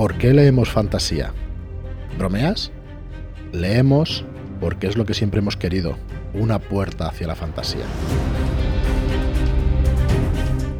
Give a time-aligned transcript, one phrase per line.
[0.00, 1.34] ¿por qué leemos fantasía?
[2.16, 2.72] ¿Bromeas?
[3.52, 4.24] Leemos
[4.58, 5.94] porque es lo que siempre hemos querido,
[6.32, 7.84] una puerta hacia la fantasía.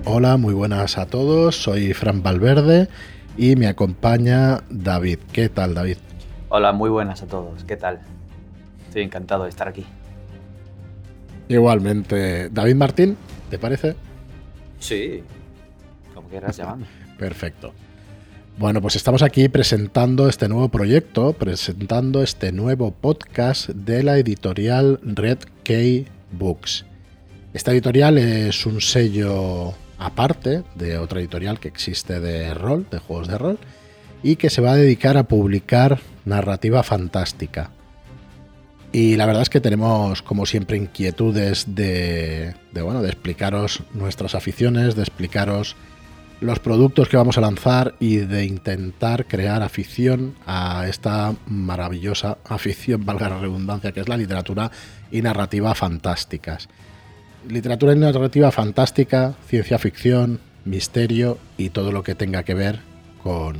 [0.07, 2.89] Hola, muy buenas a todos, soy Fran Valverde
[3.37, 5.19] y me acompaña David.
[5.35, 5.99] ¿Qué tal, David?
[6.49, 8.01] Hola, muy buenas a todos, ¿qué tal?
[8.87, 9.85] Estoy encantado de estar aquí.
[11.47, 13.19] Igualmente, David Martín,
[13.51, 13.97] ¿te parece?
[14.79, 15.23] Sí,
[16.15, 16.87] como quieras llamarme.
[17.19, 17.75] Perfecto.
[18.59, 25.01] Bueno, pues estamos aquí presentando este nuevo proyecto, presentando este nuevo podcast de la editorial
[25.03, 26.85] Red K Books.
[27.55, 33.29] Esta editorial es un sello aparte de otra editorial que existe de rol, de juegos
[33.29, 33.59] de rol,
[34.23, 37.71] y que se va a dedicar a publicar narrativa fantástica.
[38.93, 44.35] Y la verdad es que tenemos, como siempre, inquietudes de, de, bueno, de explicaros nuestras
[44.35, 45.77] aficiones, de explicaros
[46.41, 53.05] los productos que vamos a lanzar y de intentar crear afición a esta maravillosa afición,
[53.05, 54.71] valga la redundancia, que es la literatura
[55.11, 56.69] y narrativa fantásticas.
[57.49, 62.81] Literatura y narrativa fantástica, ciencia ficción, misterio y todo lo que tenga que ver
[63.23, 63.57] con,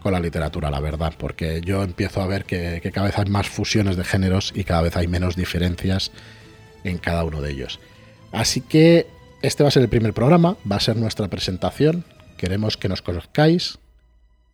[0.00, 3.26] con la literatura, la verdad, porque yo empiezo a ver que, que, cada vez hay
[3.26, 6.10] más fusiones de géneros y cada vez hay menos diferencias
[6.82, 7.78] en cada uno de ellos.
[8.32, 9.06] Así que
[9.42, 12.04] este va a ser el primer programa, va a ser nuestra presentación.
[12.36, 13.78] Queremos que nos conozcáis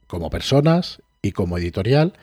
[0.06, 2.14] como personas y como editorial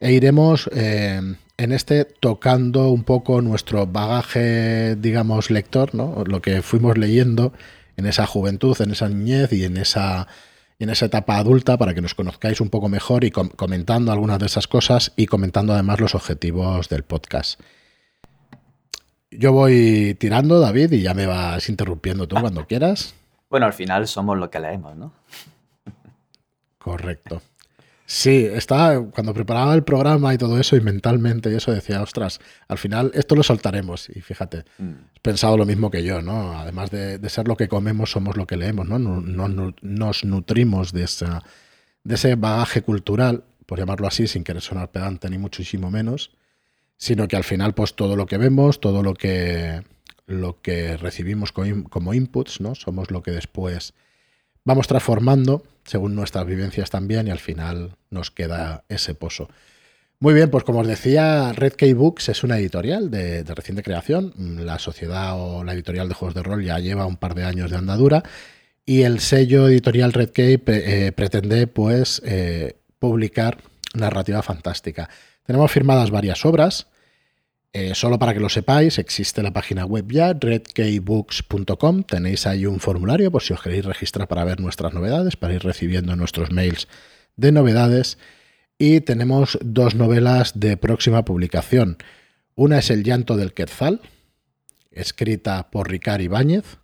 [0.00, 1.20] e iremos eh,
[1.56, 6.22] en este tocando un poco nuestro bagaje, digamos, lector, ¿no?
[6.26, 7.52] lo que fuimos leyendo
[7.96, 10.28] en esa juventud, en esa niñez y en esa,
[10.78, 14.38] en esa etapa adulta para que nos conozcáis un poco mejor y com comentando algunas
[14.38, 17.58] de esas cosas y comentando además los objetivos del podcast.
[19.30, 23.14] Yo voy tirando, David, y ya me vas interrumpiendo tú cuando quieras.
[23.50, 25.12] Bueno, al final somos lo que leemos, ¿no?
[26.78, 27.42] Correcto.
[28.08, 32.38] Sí, estaba cuando preparaba el programa y todo eso y mentalmente y eso decía, ostras,
[32.68, 34.92] al final esto lo soltaremos y fíjate, mm.
[35.16, 36.56] he pensado lo mismo que yo, ¿no?
[36.56, 39.00] Además de, de, ser lo que comemos, somos lo que leemos, ¿no?
[39.00, 41.42] no, no nos nutrimos de, esa,
[42.04, 46.30] de ese bagaje cultural, por llamarlo así, sin querer sonar pedante ni muchísimo menos,
[46.96, 49.82] sino que al final pues todo lo que vemos, todo lo que,
[50.26, 52.74] lo que recibimos como, inputs, ¿no?
[52.74, 53.94] Somos lo que después
[54.64, 59.48] vamos transformando según nuestras vivencias también y al final nos queda ese pozo.
[60.18, 64.32] Muy bien, pues como os decía, Red K Books es una editorial de, reciente creación.
[64.64, 67.70] La sociedad o la editorial de juegos de rol ya lleva un par de años
[67.70, 68.22] de andadura
[68.86, 73.58] y el sello editorial Red K eh, pretende pues eh, publicar
[73.94, 75.10] narrativa fantástica.
[75.46, 76.88] Tenemos firmadas varias obras.
[77.72, 82.04] Eh, solo para que lo sepáis, existe la página web ya, redkeybooks.com.
[82.04, 85.62] Tenéis ahí un formulario por si os queréis registrar para ver nuestras novedades, para ir
[85.62, 86.88] recibiendo nuestros mails
[87.36, 88.18] de novedades.
[88.78, 91.98] Y tenemos dos novelas de próxima publicación.
[92.54, 94.00] Una es El llanto del Quetzal,
[94.90, 96.78] escrita por Ricard Ibáñez.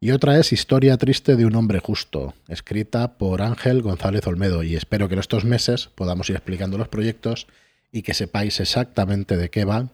[0.00, 4.62] Y otra es Historia triste de un hombre justo, escrita por Ángel González Olmedo.
[4.62, 7.46] Y espero que en estos meses podamos ir explicando los proyectos
[7.92, 9.90] y que sepáis exactamente de qué van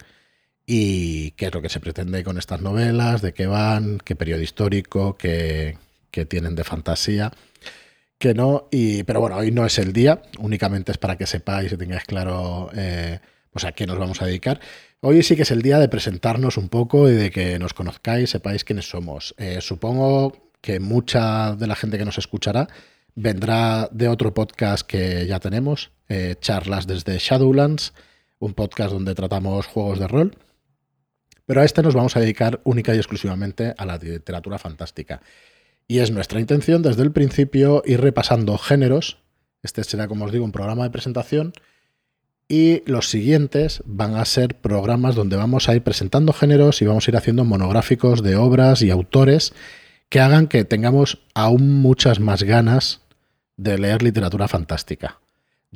[0.67, 4.41] y qué es lo que se pretende con estas novelas, de qué van, qué periodo
[4.41, 5.79] histórico, qué,
[6.11, 7.33] qué tienen de fantasía,
[8.19, 8.69] que no.
[8.71, 12.05] Y, pero bueno, hoy no es el día, únicamente es para que sepáis y tengáis
[12.05, 14.61] claro eh, pues a qué nos vamos a dedicar.
[15.01, 18.31] Hoy sí que es el día de presentarnos un poco y de que nos conozcáis,
[18.31, 19.35] sepáis quiénes somos.
[19.39, 22.69] Eh, supongo que mucha de la gente que nos escuchará
[23.15, 27.93] vendrá de otro podcast que ya tenemos, eh, Charlas desde Shadowlands,
[28.39, 30.37] un podcast donde tratamos juegos de rol.
[31.47, 35.21] Pero a este nos vamos a dedicar única y exclusivamente a la literatura fantástica.
[35.87, 39.19] Y es nuestra intención desde el principio ir repasando géneros.
[39.63, 41.53] Este será, como os digo, un programa de presentación.
[42.49, 47.07] Y los siguientes van a ser programas donde vamos a ir presentando géneros y vamos
[47.07, 49.55] a ir haciendo monográficos de obras y autores
[50.09, 53.01] que hagan que tengamos aún muchas más ganas
[53.57, 55.21] de leer literatura fantástica.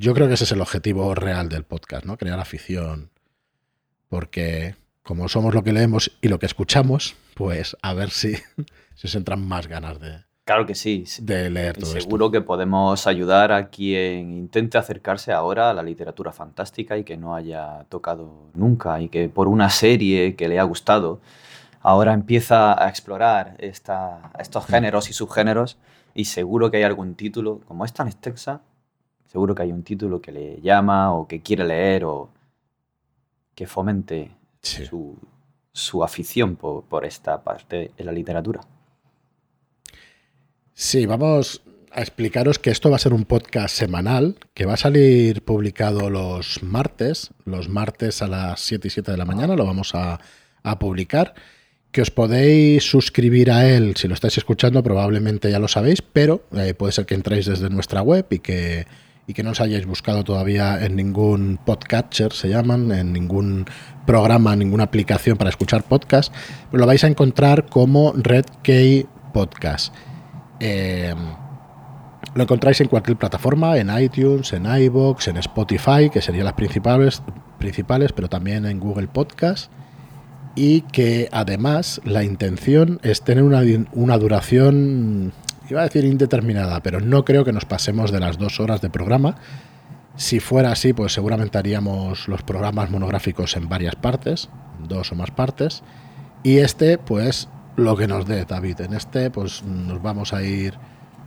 [0.00, 2.16] Yo creo que ese es el objetivo real del podcast, ¿no?
[2.16, 3.10] Crear afición.
[4.08, 8.34] Porque como somos lo que leemos y lo que escuchamos, pues a ver si,
[8.94, 11.02] si os entran más ganas de, claro que sí.
[11.20, 12.30] de leer todo Seguro esto.
[12.30, 17.34] que podemos ayudar a quien intente acercarse ahora a la literatura fantástica y que no
[17.34, 21.20] haya tocado nunca y que por una serie que le ha gustado
[21.80, 25.76] ahora empieza a explorar esta, estos géneros y subgéneros
[26.14, 28.62] y seguro que hay algún título, como es tan extensa,
[29.28, 32.30] seguro que hay un título que le llama o que quiere leer o
[33.54, 34.30] que fomente
[34.62, 34.84] sí.
[34.86, 35.16] su,
[35.72, 38.60] su, afición por, por, esta parte de la literatura.
[40.72, 41.62] Sí, vamos.
[41.94, 46.62] explicaros que esto va a ser un podcast semanal que va a salir publicado los
[46.62, 50.18] martes, los martes a las 7 y 7 de la mañana, lo vamos a,
[50.78, 51.34] publicar.
[51.90, 56.44] Que os podéis suscribir a él si lo estáis escuchando, probablemente ya lo sabéis, pero
[56.52, 58.86] eh, puede ser que entréis desde nuestra web y que,
[59.28, 63.66] y que no os hayáis buscado todavía en ningún podcatcher, se llaman, en ningún
[64.06, 66.34] programa, ninguna aplicación para escuchar podcast,
[66.72, 69.94] lo vais a encontrar como Red K Podcast.
[70.60, 71.14] Eh,
[72.34, 77.22] lo encontráis en cualquier plataforma, en iTunes, en iBox, en Spotify, que serían las principales,
[77.58, 79.70] principales, pero también en Google Podcast.
[80.54, 83.60] Y que además la intención es tener una,
[83.92, 85.34] una duración,
[85.70, 88.90] iba a decir indeterminada, pero no creo que nos pasemos de las dos horas de
[88.90, 89.36] programa.
[90.16, 94.48] Si fuera así, pues seguramente haríamos los programas monográficos en varias partes,
[94.88, 95.82] dos o más partes.
[96.42, 98.80] Y este, pues lo que nos dé, David.
[98.80, 100.74] En este, pues nos vamos a ir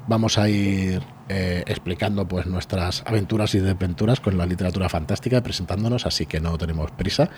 [0.08, 5.42] vamos a ir eh, explicando pues nuestras aventuras y desventuras con la literatura fantástica y
[5.42, 7.30] presentándonos, así que no tenemos prisa.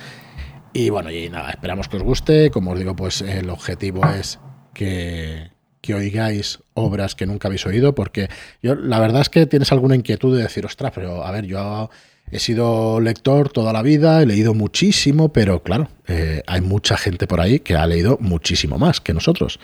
[0.74, 2.50] Y bueno, y nada, esperamos que os guste.
[2.50, 4.40] Como os digo, pues el objetivo es
[4.74, 5.52] que,
[5.84, 8.30] que oigáis obras que nunca habéis oído, porque
[8.62, 11.90] yo la verdad es que tienes alguna inquietud de decir, ostras, pero a ver, yo
[12.32, 17.28] he sido lector toda la vida, he leído muchísimo, pero claro, eh, hay mucha gente
[17.28, 19.60] por ahí que ha leído muchísimo más que nosotros.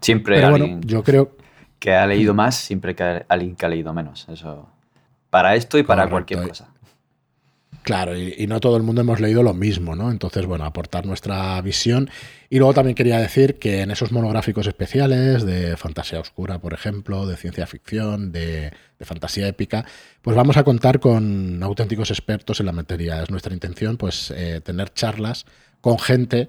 [0.00, 1.36] Siempre pero bueno, yo creo
[1.80, 4.28] que ha leído más siempre que alguien que ha leído menos.
[4.28, 4.68] Eso.
[5.30, 6.68] Para esto y para cualquier cosa.
[7.86, 10.10] Claro, y, no todo el mundo hemos leído lo mismo, ¿no?
[10.10, 12.10] Entonces, bueno, aportar nuestra visión.
[12.50, 17.28] Y luego también quería decir que en esos monográficos especiales de fantasía oscura, por ejemplo,
[17.28, 18.72] de ciencia ficción, de,
[19.02, 19.84] fantasía épica,
[20.20, 23.22] pues vamos a contar con auténticos expertos en la materia.
[23.22, 25.46] Es nuestra intención, pues, eh, tener charlas
[25.80, 26.48] con gente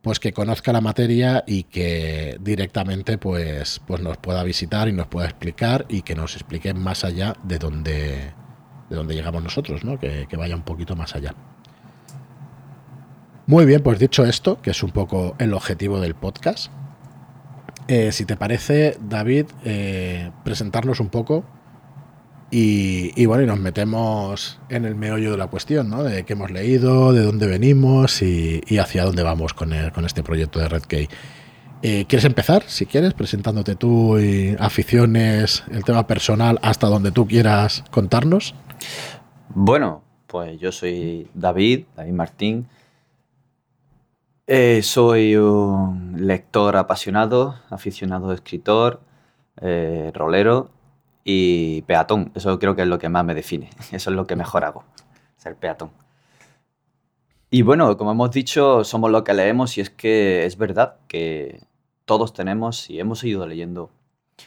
[0.00, 5.06] pues que conozca la materia y que directamente pues, pues nos pueda visitar y nos
[5.06, 8.32] pueda explicar y que nos explique más allá de donde,
[8.92, 9.98] de donde llegamos nosotros, ¿no?
[9.98, 11.34] que, vaya un poquito más allá.
[13.46, 16.70] Muy bien, pues dicho esto, que es un poco el objetivo del podcast,
[17.88, 21.44] eh, si te parece, David, eh, presentarnos un poco
[22.50, 26.04] y, bueno, y nos metemos en el meollo de la cuestión, ¿no?
[26.04, 30.68] De qué hemos leído, de dónde venimos y, hacia dónde vamos con, este proyecto de
[30.68, 31.08] Red Key.
[31.80, 37.26] Eh, ¿Quieres empezar, si quieres, presentándote tú y aficiones, el tema personal, hasta donde tú
[37.26, 38.54] quieras contarnos?
[39.54, 42.68] Bueno, pues yo soy David, David Martín.
[44.46, 49.00] Eh, soy un lector apasionado, aficionado escritor,
[49.60, 50.70] eh, rolero
[51.24, 52.32] y peatón.
[52.34, 53.70] Eso creo que es lo que más me define.
[53.92, 54.84] Eso es lo que mejor hago,
[55.36, 55.90] ser peatón.
[57.50, 61.60] Y bueno, como hemos dicho, somos lo que leemos y es que es verdad que
[62.06, 63.90] todos tenemos y hemos ido leyendo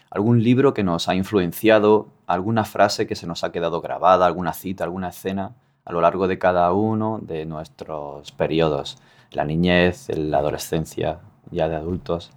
[0.10, 4.54] algún libro que nos ha influenciado, alguna frase que se nos ha quedado grabada, alguna
[4.54, 5.54] cita, alguna escena
[5.86, 8.98] a lo largo de cada uno de nuestros periodos,
[9.32, 11.20] la niñez, la adolescencia,
[11.52, 12.32] ya de adultos.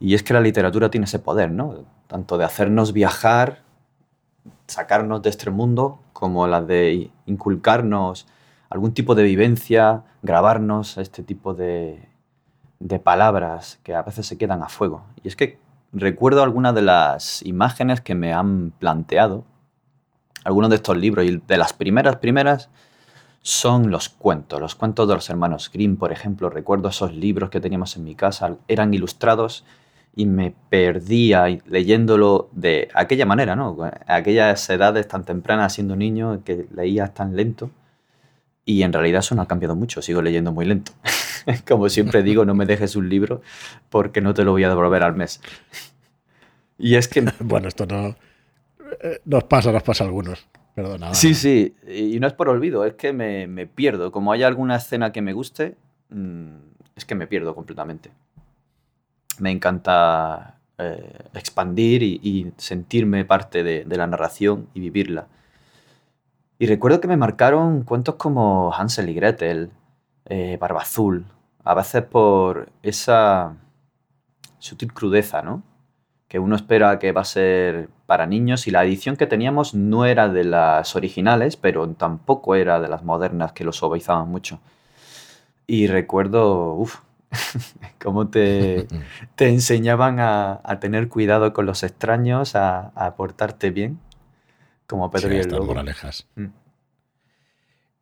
[0.00, 1.84] Y es que la literatura tiene ese poder, ¿no?
[2.06, 3.62] tanto de hacernos viajar,
[4.66, 8.26] sacarnos de este mundo, como la de inculcarnos
[8.70, 12.08] algún tipo de vivencia, grabarnos este tipo de,
[12.80, 15.04] de palabras que a veces se quedan a fuego.
[15.22, 15.58] Y es que
[15.92, 19.44] recuerdo algunas de las imágenes que me han planteado
[20.44, 22.70] algunos de estos libros y de las primeras primeras
[23.42, 27.60] son los cuentos, los cuentos de los hermanos Grimm, por ejemplo, recuerdo esos libros que
[27.60, 29.64] teníamos en mi casa, eran ilustrados
[30.16, 33.76] y me perdía leyéndolo de aquella manera, ¿no?
[34.06, 37.70] aquellas edades tan tempranas siendo niño que leías tan lento.
[38.68, 40.92] Y en realidad eso no ha cambiado mucho, sigo leyendo muy lento.
[41.66, 43.40] Como siempre digo, no me dejes un libro
[43.88, 45.40] porque no te lo voy a devolver al mes.
[46.76, 47.24] Y es que...
[47.40, 48.16] Bueno, esto no...
[49.02, 50.46] Eh, nos pasa, nos pasa a algunos.
[50.74, 51.14] Perdona.
[51.14, 54.12] Sí, sí, y no es por olvido, es que me, me pierdo.
[54.12, 55.76] Como hay alguna escena que me guste,
[56.10, 56.56] mm,
[56.94, 58.10] es que me pierdo completamente
[59.40, 65.26] me encanta eh, expandir y, sentirme parte de, la narración y vivirla.
[66.58, 69.70] Y recuerdo que me marcaron cuentos como Hansel y Gretel,
[70.24, 71.24] eh, Barba Azul,
[71.64, 73.56] a veces por esa
[74.58, 75.62] sutil crudeza, ¿no?
[76.26, 80.04] Que uno espera que va a ser para niños y la edición que teníamos no
[80.04, 84.60] era de las originales, pero tampoco era de las modernas que lo suavizaban mucho.
[85.66, 87.00] Y recuerdo, uff,
[88.02, 88.88] cómo te,
[89.36, 94.00] te enseñaban a, tener cuidado con los extraños, a, a portarte bien,
[94.88, 95.66] como Pedro y el Lobo.
[95.66, 96.26] moralejas.
[96.34, 96.46] Mm.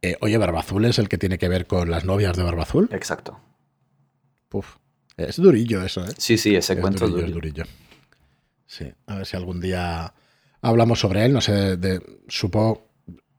[0.03, 2.89] Eh, oye, Barbazul es el que tiene que ver con las novias de Barbazul.
[2.93, 3.39] Exacto.
[5.17, 6.13] es durillo eso, ¿eh?
[6.17, 7.65] Sí, sí, ese cuento es durillo.
[8.67, 10.15] Sí, a ver si algún día
[10.63, 11.33] hablamos sobre él.
[11.33, 12.89] No sé, de, supongo,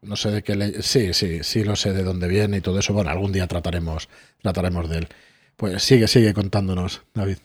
[0.01, 0.82] no sé de qué le...
[0.82, 2.94] Sí, sí, sí, lo sé de dónde viene y todo eso.
[2.94, 4.10] Bueno, algún día trataremos,
[4.42, 5.08] trataremos de él.
[5.56, 7.38] Pues sigue, sigue contándonos, David.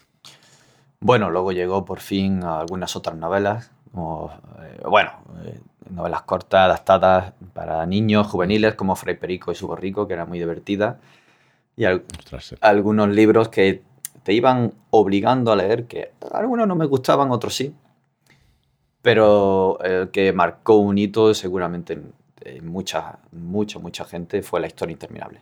[1.00, 4.32] Bueno, luego llegó por fin a algunas otras novelas, como,
[4.62, 5.12] eh, bueno,
[5.44, 10.24] eh, novelas cortas, adaptadas para niños, juveniles, como Fray Perico y su borrico, que era
[10.24, 10.98] muy divertida.
[11.76, 11.84] Y
[12.60, 13.82] algunos libros que
[14.22, 17.74] te iban obligando a leer, que algunos no me gustaban, otros sí.
[19.00, 22.00] Pero el que marcó un hito seguramente
[22.44, 25.40] en mucha, mucha, mucha gente fue La historia interminable.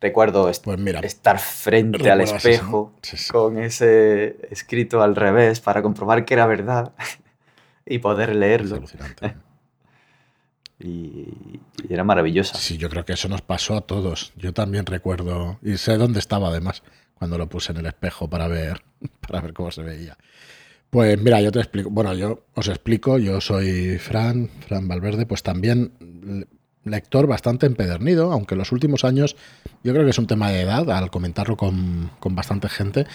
[0.00, 0.60] Recuerdo pues
[1.04, 2.92] estar frente al espejo
[3.30, 6.92] con ese escrito al revés para comprobar que era verdad
[7.86, 8.82] y poder leerlo.
[10.78, 11.28] y,
[11.88, 12.56] era maravillosa.
[12.56, 14.32] Sí, yo creo que eso nos pasó a todos.
[14.36, 16.82] Yo también recuerdo, y sé dónde estaba además,
[17.14, 18.82] cuando lo puse en el espejo para ver,
[19.26, 20.16] para ver cómo se veía.
[20.90, 21.88] Pues mira, yo te explico.
[21.88, 23.16] Bueno, yo os explico.
[23.18, 25.92] Yo soy Fran, Fran Valverde, pues también
[26.84, 29.36] lector bastante empedernido, aunque en los últimos años
[29.82, 33.06] yo creo que es un tema de edad, al comentarlo con, bastante gente.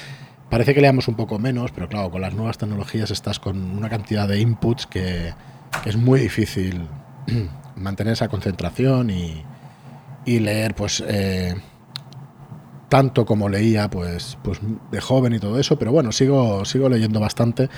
[0.50, 3.90] Parece que leamos un poco menos, pero claro, con las nuevas tecnologías estás con una
[3.90, 5.34] cantidad de inputs que,
[5.86, 6.88] es muy difícil
[7.76, 9.44] mantener esa concentración y,
[10.26, 11.56] leer, pues, eh,
[12.90, 14.60] tanto como leía, pues, pues,
[14.92, 17.70] de joven y todo eso, pero bueno, sigo, sigo leyendo bastante.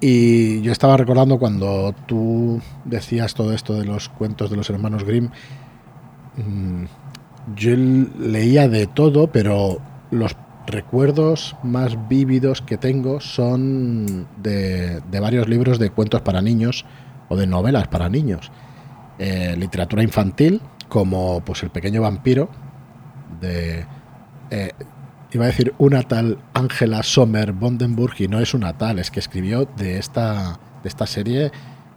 [0.00, 5.04] Y yo estaba recordando cuando tú decías todo esto de los cuentos de los hermanos
[5.04, 5.30] Grimm,
[6.36, 6.84] mm,
[7.54, 9.78] yo leía de todo, pero
[10.10, 16.84] los recuerdos más vívidos que tengo son de, varios libros de cuentos para niños
[17.28, 18.50] o de novelas para niños.
[19.18, 22.48] Eh, literatura infantil, como pues El pequeño vampiro,
[23.40, 23.86] de
[24.50, 24.72] eh,
[25.32, 29.20] iba a decir una tal Angela Sommer Bondenburg y no es una tal, es que
[29.20, 31.52] escribió de esta, de esta serie,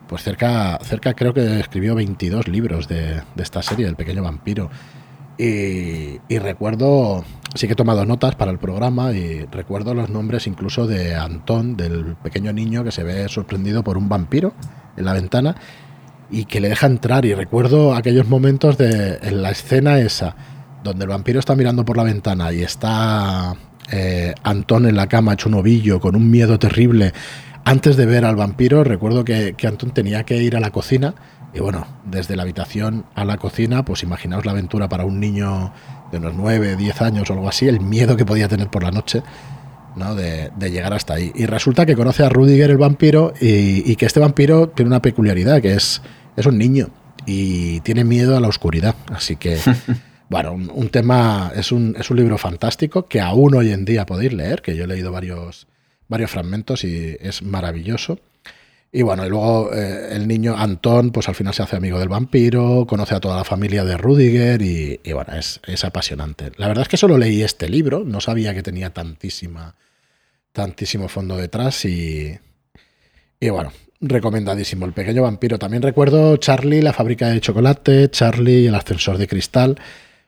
[0.08, 4.70] pues cerca, cerca creo que escribió 22 libros de, esta serie, El pequeño vampiro.
[5.42, 7.24] Y, recuerdo,
[7.56, 11.78] sí que he tomado notas para el programa y recuerdo los nombres incluso de Antón,
[11.78, 14.54] del pequeño niño que se ve sorprendido por un vampiro
[14.98, 15.56] en la ventana
[16.30, 17.24] y que le deja entrar.
[17.24, 20.36] Y recuerdo aquellos momentos de en la escena esa
[20.84, 23.56] donde el vampiro está mirando por la ventana y está
[23.92, 27.14] eh, Antón en la cama hecho un ovillo con un miedo terrible.
[27.64, 31.14] Antes de ver al vampiro, recuerdo que, Antón tenía que ir a la cocina.
[31.54, 35.74] Y bueno, desde la habitación a la cocina, pues imaginaos la aventura para un niño
[36.12, 38.92] de unos 9, 10 años o algo así, el miedo que podía tener por la
[38.92, 39.24] noche.
[39.96, 40.16] ¿no?
[40.16, 41.32] De, llegar hasta ahí.
[41.36, 45.02] Y resulta que conoce a Rudiger el vampiro y, y, que este vampiro tiene una
[45.02, 46.02] peculiaridad, que es,
[46.38, 46.90] es un niño
[47.26, 48.96] y tiene miedo a la oscuridad.
[49.12, 49.58] Así que
[50.30, 54.32] Bueno, un, tema, es un, es un, libro fantástico que aún hoy en día podéis
[54.32, 55.68] leer, que yo he leído varios,
[56.08, 58.20] varios fragmentos y es maravilloso.
[58.92, 62.10] Y bueno, y luego eh, el niño Antón, pues al final se hace amigo del
[62.10, 66.52] vampiro, conoce a toda la familia de Rudiger y, bueno, es, es, apasionante.
[66.58, 69.76] La verdad es que solo leí este libro, no sabía que tenía tantísima,
[70.54, 72.40] tantísimo fondo detrás y,
[73.40, 74.86] y bueno, recomendadísimo.
[74.86, 75.60] El pequeño vampiro.
[75.60, 79.80] También recuerdo Charlie, la fábrica de chocolate, Charlie, el ascensor de cristal.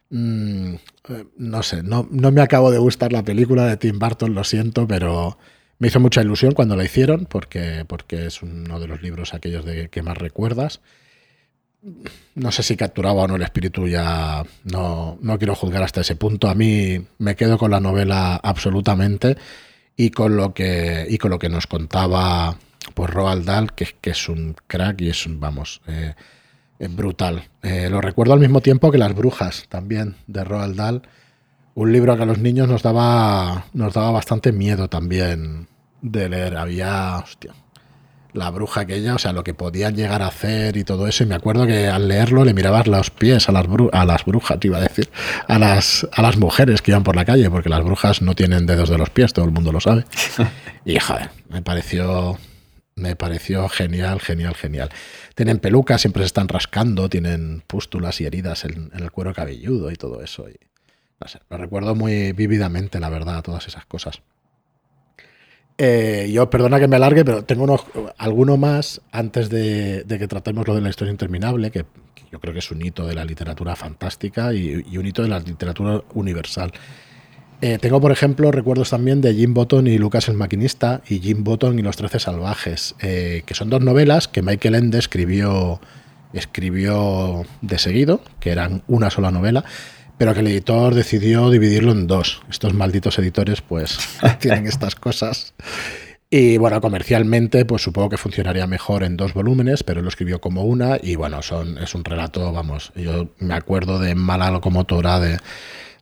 [0.10, 0.76] Mm,
[1.10, 4.44] eh, no sé, no, no, me acabo de gustar la película de Tim Burton, lo
[4.44, 5.38] siento, pero
[5.82, 9.66] me hizo mucha ilusión cuando la hicieron, porque, porque es uno de los libros aquellos
[9.66, 10.80] de que más recuerdas.
[12.36, 16.16] No sé si capturaba o no el espíritu, ya no, no quiero juzgar hasta ese
[16.16, 16.50] punto.
[16.50, 19.38] A mí me quedo con la novela absolutamente
[19.98, 22.56] y con lo que, y con lo que nos contaba
[22.94, 26.14] pues Roald Dahl, que, que es un crack y es, vamos, eh,
[26.92, 27.50] brutal.
[27.64, 31.02] Eh, lo recuerdo al mismo tiempo que Las Brujas, también, de Roald Dahl.
[31.74, 35.71] Un libro que a los niños nos daba, nos daba bastante miedo también
[36.02, 36.58] de leer.
[36.58, 37.54] Había, hostia,
[38.34, 41.24] la bruja aquella, o sea, lo que podían llegar a hacer y todo eso.
[41.24, 44.60] Y me acuerdo que al leerlo le mirabas los pies a las, a las brujas,
[44.60, 45.10] te iba a decir,
[45.48, 48.66] a las, a las mujeres que iban por la calle, porque las brujas no tienen
[48.66, 50.06] dedos de los pies, todo el mundo lo sabe.
[50.84, 52.40] Y joder, me pareció,
[52.96, 54.90] me pareció genial, genial, genial.
[55.36, 59.96] Tienen pelucas, siempre se están rascando, tienen pústulas y heridas en, el cuero cabelludo y
[59.96, 60.50] todo eso.
[60.50, 60.56] Y,
[61.20, 64.24] no sé, lo recuerdo muy vívidamente, la verdad, todas esas cosas.
[65.84, 67.82] Eh, yo, perdona que me alargue, pero tengo unos,
[68.20, 71.86] alguno más antes de, que tratemos lo de la historia interminable, que,
[72.32, 75.40] yo creo que es un hito de la literatura fantástica y, un hito de la
[75.40, 76.72] literatura universal.
[77.62, 81.44] Eh, tengo, por ejemplo, recuerdos también de Jim Button y Lucas el Maquinista y Jim
[81.44, 85.82] Button y los Trece Salvajes, eh, que son dos novelas que Michael Ende escribió,
[86.32, 89.66] escribió de seguido, que eran una sola novela,
[90.22, 92.44] pero que el editor decidió dividirlo en dos.
[92.48, 93.98] Estos malditos editores, pues,
[94.40, 95.56] tienen estas cosas.
[96.30, 100.64] Y bueno, comercialmente, pues supongo que funcionaría mejor en dos volúmenes, pero lo escribió como
[100.64, 101.00] una.
[101.02, 105.40] Y bueno, son, es un relato, vamos, yo me acuerdo de Mala Locomotora de,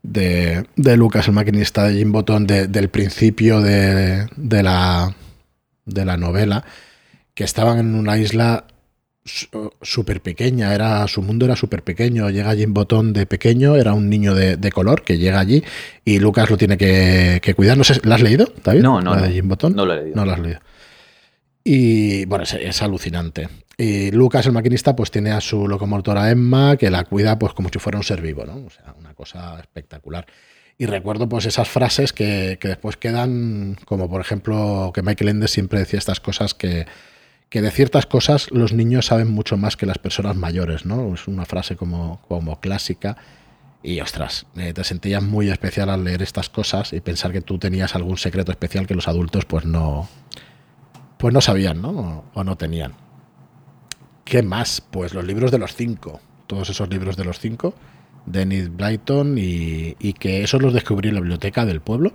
[0.04, 5.16] de, Lucas, el maquinista de Jim Botón, del principio de, de, la,
[5.86, 6.66] de la novela,
[7.34, 8.66] que estaban en una isla
[9.82, 14.10] súper pequeña, era, su mundo era súper pequeño, llega Jim Botón de pequeño, era un
[14.10, 15.64] niño de, color que llega allí
[16.06, 17.78] y Lucas lo tiene que, cuidar.
[17.78, 18.82] No sé, ¿la has leído, David?
[18.82, 19.16] No, no.
[19.16, 19.76] ¿La de Jim Botón?
[19.76, 20.16] No lo he leído.
[20.16, 20.60] No la has leído.
[21.64, 23.50] Y bueno, es, alucinante.
[23.78, 27.70] Y Lucas, el maquinista, pues tiene a su locomotora Emma, que la cuida pues como
[27.70, 28.66] si fuera un ser vivo, ¿no?
[28.66, 30.26] O sea, una cosa espectacular.
[30.78, 35.48] Y recuerdo pues esas frases que, que después quedan, como por ejemplo que Michael Ende
[35.48, 36.86] siempre decía estas cosas que,
[37.50, 41.14] que de ciertas cosas los niños saben mucho más que las personas mayores, ¿no?
[41.14, 43.18] Es una frase como, como clásica.
[43.82, 47.58] Y ostras, eh, te sentías muy especial al leer estas cosas y pensar que tú
[47.58, 50.08] tenías algún secreto especial que los adultos pues no,
[51.18, 52.26] pues no sabían, ¿no?
[52.34, 52.94] O, no tenían.
[54.26, 54.82] ¿Qué más?
[54.82, 56.20] Pues los libros de los cinco.
[56.46, 57.74] Todos esos libros de los cinco.
[58.26, 62.14] Dennis Blyton y, y que esos los descubrí en la biblioteca del pueblo.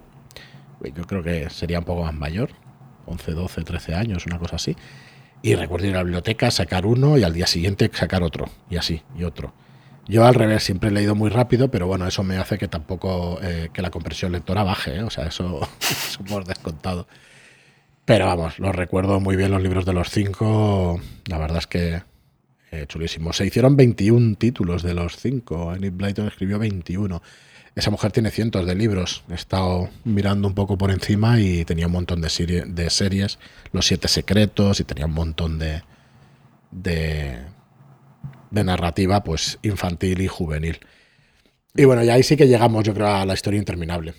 [0.94, 2.50] Yo creo que sería un poco más mayor.
[3.06, 4.76] 11, 12, 13 años, una cosa así.
[5.44, 8.76] Y recuerdo ir a la biblioteca, sacar uno y al día siguiente sacar otro, y
[8.76, 9.52] así, y otro.
[10.08, 13.38] Yo al revés, siempre he leído muy rápido, pero bueno, eso me hace que tampoco,
[13.42, 15.02] eh, que la compresión lectora baje, ¿eh?
[15.02, 17.06] o sea, eso, es hemos descontado.
[18.06, 22.02] Pero vamos, los recuerdo muy bien los libros de los cinco, la verdad es que
[22.70, 23.34] eh, chulísimo.
[23.34, 27.20] Se hicieron 21 títulos de los cinco, Annie Blyton escribió 21.
[27.74, 29.24] Esa mujer tiene cientos de libros.
[29.28, 33.38] He estado mirando un poco por encima y tenía un montón de, series,
[33.72, 35.82] Los Siete Secretos, y tenía un montón de,
[36.70, 37.40] de,
[38.50, 40.78] narrativa pues infantil y juvenil.
[41.74, 44.14] Y bueno, y ahí sí que llegamos, yo creo, a la historia interminable.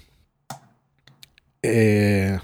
[1.61, 2.37] Eh,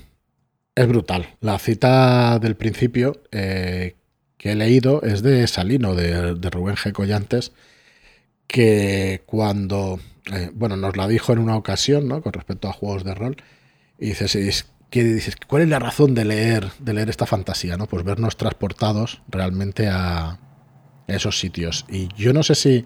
[0.73, 1.35] es brutal.
[1.41, 3.95] La cita del principio eh,
[4.37, 6.93] que he leído es de Salino, de, de Rubén G.
[6.93, 7.51] Collantes,
[8.51, 9.99] que cuando
[10.31, 12.21] eh, bueno, nos la dijo en una ocasión, ¿no?
[12.21, 13.37] Con respecto a juegos de rol.
[13.99, 17.77] Y dices, ¿qué dices, ¿cuál es la razón de leer, de leer esta fantasía?
[17.77, 17.87] ¿no?
[17.87, 20.39] Pues vernos transportados realmente a
[21.07, 21.85] esos sitios.
[21.89, 22.85] Y yo no sé si,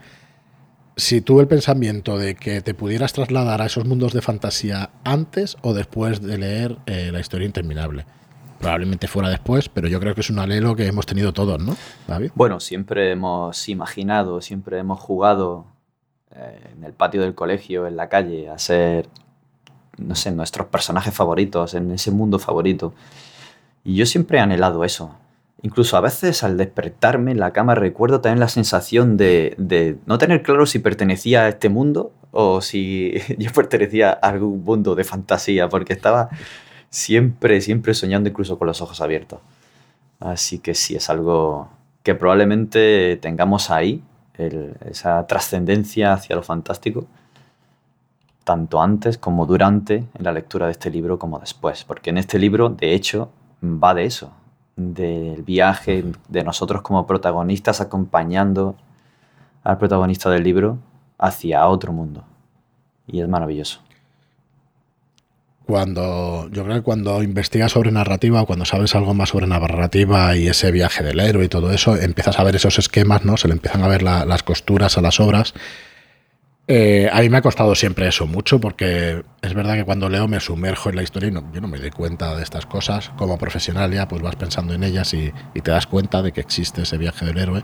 [0.97, 5.57] si tuve el pensamiento de que te pudieras trasladar a esos mundos de fantasía antes
[5.61, 8.05] o después de leer eh, la historia interminable.
[8.59, 11.75] Probablemente fuera después, pero yo creo que es un alelo que hemos tenido todos, ¿no,
[12.07, 12.31] David?
[12.35, 15.65] Bueno, siempre hemos imaginado, siempre hemos jugado
[16.35, 19.07] eh, en el patio del colegio, en la calle, a ser,
[19.97, 22.93] no sé, nuestros personajes favoritos, en ese mundo favorito.
[23.83, 25.15] Y yo siempre he anhelado eso.
[25.61, 30.17] Incluso a veces al despertarme en la cama recuerdo también la sensación de, de no
[30.17, 35.03] tener claro si pertenecía a este mundo o si yo pertenecía a algún mundo de
[35.03, 36.29] fantasía, porque estaba
[36.95, 39.39] siempre, siempre soñando incluso con los ojos abiertos.
[40.21, 41.67] Así que sí, es algo
[42.03, 44.01] que probablemente tengamos ahí
[44.37, 47.05] esa trascendencia hacia lo fantástico,
[48.45, 52.39] tanto antes como durante en la lectura de este libro como después, porque en este
[52.39, 53.29] libro, de hecho,
[53.61, 54.31] va de eso,
[54.77, 58.75] del viaje de nosotros como protagonistas acompañando
[59.63, 60.77] al protagonista del libro
[61.17, 62.23] hacia otro mundo.
[63.07, 63.81] Y es maravilloso
[65.65, 70.35] cuando yo creo que cuando investigas sobre narrativa o cuando sabes algo más sobre narrativa
[70.35, 73.37] y ese viaje del héroe y todo eso, empiezas a ver esos esquemas, ¿no?
[73.37, 75.53] Se le empiezan a ver las costuras a las obras.
[76.67, 80.27] Eh, a mí me ha costado siempre eso mucho porque es verdad que cuando leo
[80.27, 83.11] me sumerjo en la historia y no, yo no me doy cuenta de estas cosas.
[83.17, 86.83] Como profesional ya pues vas pensando en ellas y, te das cuenta de que existe
[86.83, 87.63] ese viaje del héroe.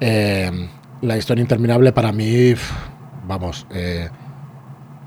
[0.00, 0.68] Eh,
[1.02, 2.54] la historia interminable para mí,
[3.26, 4.08] vamos, eh,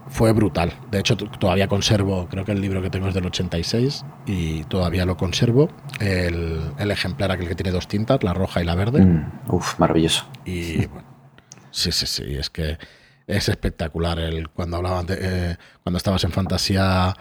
[0.10, 0.74] fue brutal.
[0.92, 5.06] De hecho, todavía conservo, creo que el libro que tengo es del 86 y todavía
[5.06, 5.70] lo conservo.
[6.00, 9.04] El, ejemplar, aquel que tiene dos tintas, la roja y la verde.
[9.04, 10.26] Mm, uf, maravilloso.
[10.46, 11.08] Y bueno,
[11.72, 12.78] sí, sí, sí, es que
[13.28, 14.20] es espectacular.
[14.20, 17.14] El, cuando hablaban de, eh, cuando estabas en fantasía,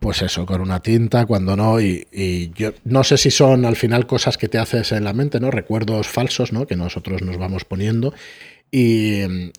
[0.00, 1.80] pues eso, con una tinta, cuando no.
[1.80, 5.12] Y, y, yo no sé si son al final cosas que te haces en la
[5.12, 5.50] mente, ¿no?
[5.50, 6.66] Recuerdos falsos, ¿no?
[6.66, 8.12] Que nosotros nos vamos poniendo.
[8.70, 9.52] Y,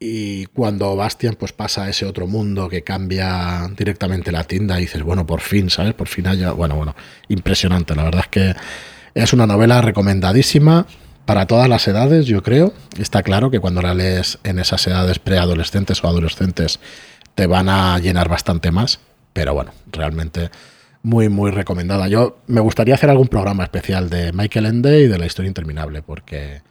[0.00, 4.82] y cuando Bastian pues pasa a ese otro mundo que cambia directamente la tienda y
[4.82, 5.94] dices, bueno, por fin, ¿sabes?
[5.94, 6.52] Por fin haya...
[6.52, 6.94] Bueno, bueno,
[7.28, 7.96] impresionante.
[7.96, 8.54] La verdad es que
[9.14, 10.86] es una novela recomendadísima
[11.26, 12.72] para todas las edades, yo creo.
[12.96, 16.78] Está claro que cuando la lees en esas edades preadolescentes o adolescentes
[17.34, 19.00] te van a llenar bastante más.
[19.32, 20.50] Pero bueno, realmente
[21.02, 22.06] muy, muy recomendada.
[22.06, 26.02] Yo me gustaría hacer algún programa especial de Michael Ende y de la historia interminable
[26.02, 26.62] porque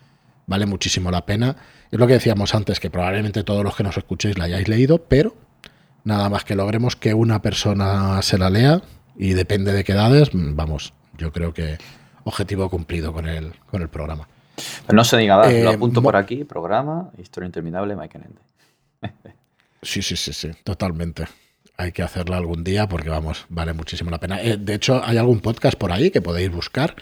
[0.46, 1.58] vale muchísimo la pena
[1.92, 5.00] es lo que decíamos antes, que probablemente todos los que nos escuchéis la hayáis leído,
[5.00, 5.36] pero
[6.04, 8.82] nada más que logremos que una persona se la lea,
[9.18, 11.78] y depende de qué edades, vamos, yo creo que
[12.24, 14.28] objetivo cumplido con el, con el programa.
[14.92, 18.42] no se diga más, lo eh, apunto por aquí, programa, historia interminable, Mike Ende.
[19.82, 21.26] sí, sí, sí, sí, totalmente.
[21.78, 24.42] Hay que hacerla algún día porque, vamos, vale muchísimo la pena.
[24.42, 26.96] Eh, de hecho, hay algún podcast por ahí que podéis buscar.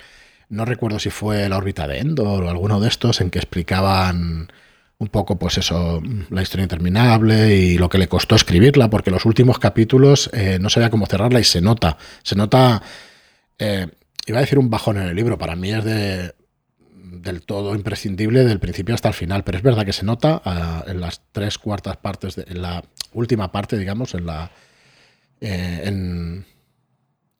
[0.50, 4.50] No recuerdo si fue La órbita de Endor o alguno de estos en que explicaban
[4.98, 9.26] un poco, pues eso, la historia interminable y lo que le costó escribirla, porque los
[9.26, 11.98] últimos capítulos eh, no sabía cómo cerrarla y se nota.
[12.24, 12.82] Se nota,
[13.60, 13.88] eh,
[14.26, 16.34] iba a decir un bajón en el libro, para mí es de,
[16.94, 20.84] del todo imprescindible del principio hasta el final, pero es verdad que se nota ah,
[20.88, 24.52] en las tres cuartas partes, de, en la última parte, digamos, en la...
[25.42, 26.46] Eh, en,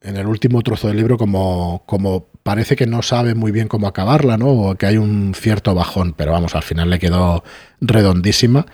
[0.06, 3.88] en el último trozo del libro como, como parece que no sabe muy bien cómo
[3.88, 4.48] acabarla, ¿no?
[4.50, 7.44] O que hay un cierto bajón, pero vamos, al final le quedó
[7.82, 8.66] redondísima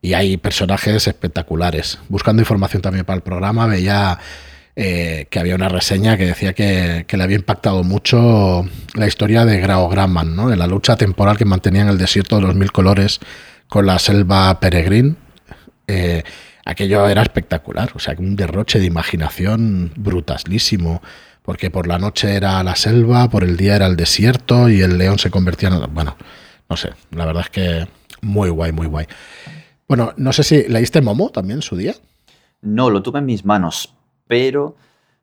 [0.00, 1.98] y hay personajes espectaculares.
[2.08, 4.18] Buscando información también para el programa, veía
[4.76, 9.60] eh, que había una reseña que decía que, le había impactado mucho la historia de
[9.60, 10.48] Grao Gramman, ¿no?
[10.48, 13.20] De la lucha temporal que mantenía en el desierto de los mil colores
[13.68, 15.16] con la selva peregrín.
[15.86, 16.22] Eh,
[16.68, 21.00] aquello era espectacular, o sea, un derroche de imaginación brutalísimo,
[21.42, 24.98] porque por la noche era la selva, por el día era el desierto y el
[24.98, 25.94] león se convertía en...
[25.94, 26.16] Bueno,
[26.68, 27.88] no sé, la verdad es que
[28.20, 29.06] muy guay, muy guay.
[29.88, 31.94] Bueno, no sé si leíste Momo también su día.
[32.60, 33.94] No, lo tuve en mis manos,
[34.26, 34.76] pero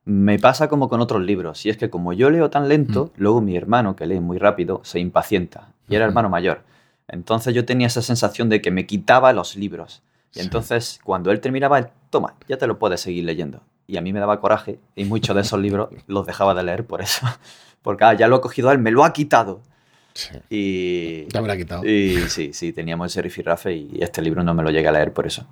[0.03, 3.21] me pasa como con otros libros, y es que como yo leo tan lento, mm.
[3.21, 6.63] luego mi hermano, que lee muy rápido, se impacienta, y era hermano mayor.
[7.07, 10.01] Entonces yo tenía esa sensación de que me quitaba los libros.
[10.35, 13.61] Y entonces, cuando él terminaba, toma, ya te lo puedes seguir leyendo.
[13.87, 16.85] Y a mí me daba coraje y muchos de esos libros los dejaba de leer
[16.85, 17.25] por eso.
[17.81, 19.61] Porque ah, ya lo ha cogido él, me lo ha quitado.
[20.13, 20.35] Sí.
[20.49, 21.85] Y, ya me lo ha quitado.
[21.85, 25.13] Y sí, sí, teníamos ese rifirrafe y este libro no me lo llegué a leer
[25.13, 25.45] por eso.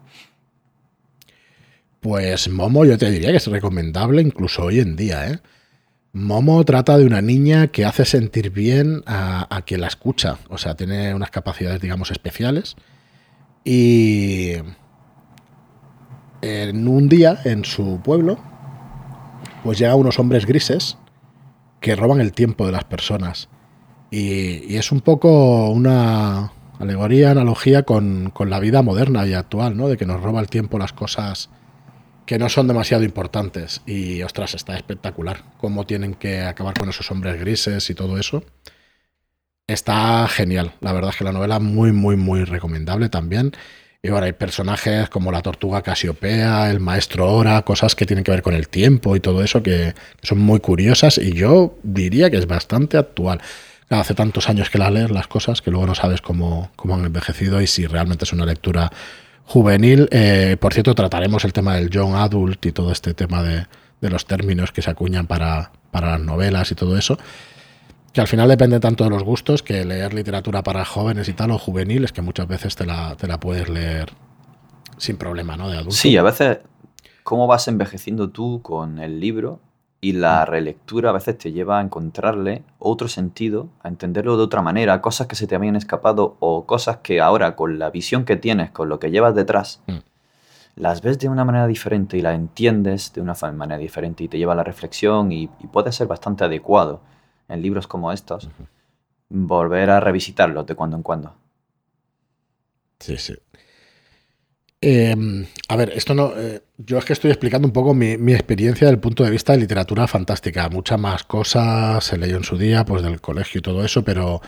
[2.00, 5.30] Pues Momo yo te diría que es recomendable incluso hoy en día.
[5.30, 5.40] ¿eh?
[6.12, 10.38] Momo trata de una niña que hace sentir bien a, a quien la escucha.
[10.50, 12.76] O sea, tiene unas capacidades, digamos, especiales
[13.64, 14.54] y
[16.42, 18.38] en un día, en su pueblo,
[19.64, 20.98] pues llegan unos hombres grises
[21.80, 23.50] que roban el tiempo de las personas.
[24.12, 29.88] Y, es un poco una alegoría, analogía con, con, la vida moderna y actual, ¿no?
[29.88, 31.50] De que nos roba el tiempo las cosas
[32.26, 33.82] que no son demasiado importantes.
[33.86, 38.44] Y ostras, está espectacular cómo tienen que acabar con esos hombres grises y todo eso.
[39.68, 40.74] Está genial.
[40.82, 43.54] La verdad es que la novela muy, muy, muy recomendable también.
[44.02, 48.32] Y ahora hay personajes como la tortuga Casiopea, el maestro Ora, cosas que tienen que
[48.32, 52.36] ver con el tiempo y todo eso que, son muy curiosas y yo diría que
[52.38, 53.40] es bastante actual.
[53.90, 57.06] hace tantos años que la lees las cosas que luego no sabes cómo, cómo han
[57.06, 58.92] envejecido y si realmente es una lectura
[59.46, 60.10] juvenil.
[60.12, 63.68] Eh, por cierto, trataremos el tema del young adult y todo este tema de,
[64.02, 67.18] de los términos que se acuñan para, para las novelas y todo eso
[68.14, 71.50] que al final depende tanto de los gustos que leer literatura para jóvenes y tal
[71.50, 74.14] o juveniles que muchas veces te la, te la puedes leer
[74.98, 75.68] sin problema, ¿no?
[75.68, 75.96] De adulto.
[75.96, 76.60] Sí, a veces
[77.24, 79.60] cómo vas envejeciendo tú con el libro
[80.00, 80.50] y la mm.
[80.50, 85.26] relectura a veces te lleva a encontrarle otro sentido, a entenderlo de otra manera, cosas
[85.26, 88.90] que se te habían escapado o cosas que ahora con la visión que tienes, con
[88.90, 89.98] lo que llevas detrás, mm.
[90.76, 94.38] las ves de una manera diferente y la entiendes de una manera diferente y te
[94.38, 97.02] lleva a la reflexión y puede ser bastante adecuado
[97.50, 98.50] en libros como estos,
[99.30, 101.36] volver a revisitarlos de cuando en cuando.
[103.00, 103.36] Sí, sí.
[104.86, 106.34] Em, a ver, esto no.
[106.36, 109.54] Eh, yo es que estoy explicando un poco mi, experiencia desde el punto de vista
[109.54, 110.68] de literatura fantástica.
[110.70, 114.42] Muchas más cosas se leyó en su día, pues del colegio y todo eso, pero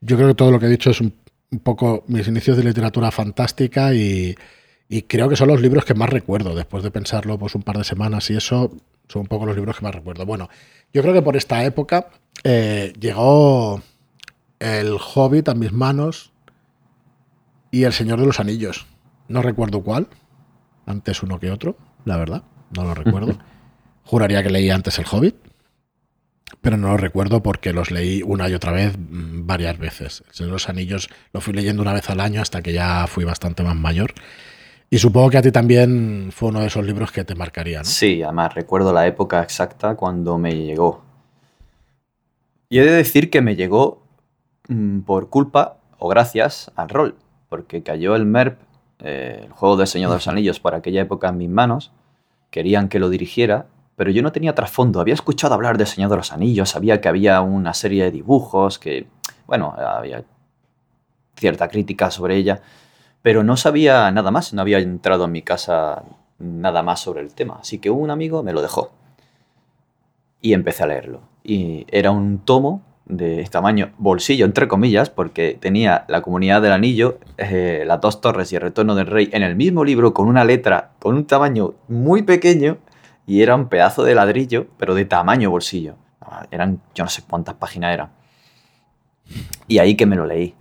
[0.00, 1.12] yo creo que todo lo que he dicho es un,
[1.64, 4.36] poco mis inicios de literatura fantástica y,
[4.88, 6.54] y, creo que son los libros que más recuerdo.
[6.54, 8.70] Después de pensarlo, pues un par de semanas y eso,
[9.10, 10.24] son un poco los libros que más recuerdo.
[10.24, 10.48] Bueno,
[10.92, 12.08] yo creo que por esta época
[12.44, 13.82] eh, llegó
[14.60, 16.32] El Hobbit a mis manos
[17.72, 18.86] y El Señor de los Anillos.
[19.28, 20.08] No recuerdo cuál,
[20.86, 22.44] antes uno que otro, la verdad,
[22.76, 23.36] no lo recuerdo.
[24.04, 25.34] Juraría que leí antes El Hobbit,
[26.60, 30.22] pero no lo recuerdo porque los leí una y otra vez mm, varias veces.
[30.28, 33.06] El Señor de los Anillos lo fui leyendo una vez al año hasta que ya
[33.08, 34.14] fui bastante más mayor.
[34.92, 37.84] Y supongo que a ti también fue uno de esos libros que te marcaría, ¿no?
[37.84, 41.04] Sí, además recuerdo la época exacta cuando me llegó.
[42.68, 44.02] Y he de decir que me llegó
[44.66, 47.14] mm, por culpa o gracias al rol,
[47.48, 48.58] porque cayó el MERP,
[48.98, 51.92] eh, el juego de Señor de los Anillos, por aquella época en mis manos.
[52.50, 55.00] Querían que lo dirigiera, pero yo no tenía trasfondo.
[55.00, 58.80] Había escuchado hablar de Señor de los Anillos, sabía que había una serie de dibujos,
[58.80, 59.06] que,
[59.46, 60.24] bueno, había
[61.36, 62.60] cierta crítica sobre ella
[63.22, 66.04] pero no sabía nada más, no había entrado en mi casa
[66.38, 67.58] nada más sobre el tema.
[67.60, 68.92] Así que un amigo me lo dejó.
[70.42, 71.20] y empecé a leerlo.
[71.44, 77.18] Y era un tomo de tamaño bolsillo, entre comillas, porque tenía la comunidad del anillo,
[77.36, 80.44] eh, las dos torres y el retorno del rey en el mismo libro con una
[80.44, 82.78] letra con un tamaño muy pequeño
[83.26, 85.96] y era un pedazo de ladrillo, pero de tamaño bolsillo.
[86.20, 88.10] Ah, eran, yo no sé cuántas páginas eran.
[89.68, 90.54] Y ahí que me lo leí.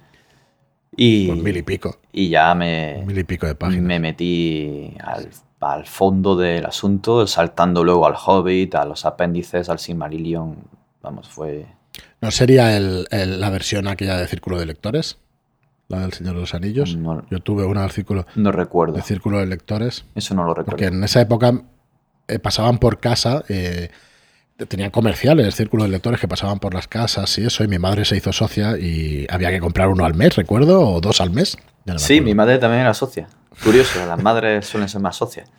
[1.02, 1.98] Y, mil y pico.
[2.12, 3.84] y ya me, Mil y pico de páginas.
[3.84, 5.30] me metí al,
[5.62, 10.58] al fondo del asunto, saltando luego al Hobbit, a los apéndices, al Silmarillion.
[11.02, 11.66] Vamos, fue...
[12.22, 15.18] ¿No sería el- el- la versión aquella de Círculo de Lectores?
[15.88, 16.96] La del Señor de los Anillos.
[16.98, 18.94] No, Yo tuve una del Círculo, no recuerdo.
[18.96, 20.06] de Círculo de Lectores.
[20.16, 20.72] Eso no lo recuerdo.
[20.72, 21.64] Porque en esa época
[22.28, 23.90] eh, pasaban por casa, eh,
[24.68, 28.06] tenían comerciales, círculos de lectores que pasaban por las casas y eso, y mi madre
[28.06, 31.58] se hizo socia y había que comprar uno al mes, recuerdo, o dos al mes.
[31.86, 33.28] Ya no me Sí, mi madre también era socia.
[33.64, 35.50] Curioso, las madres suelen ser más socias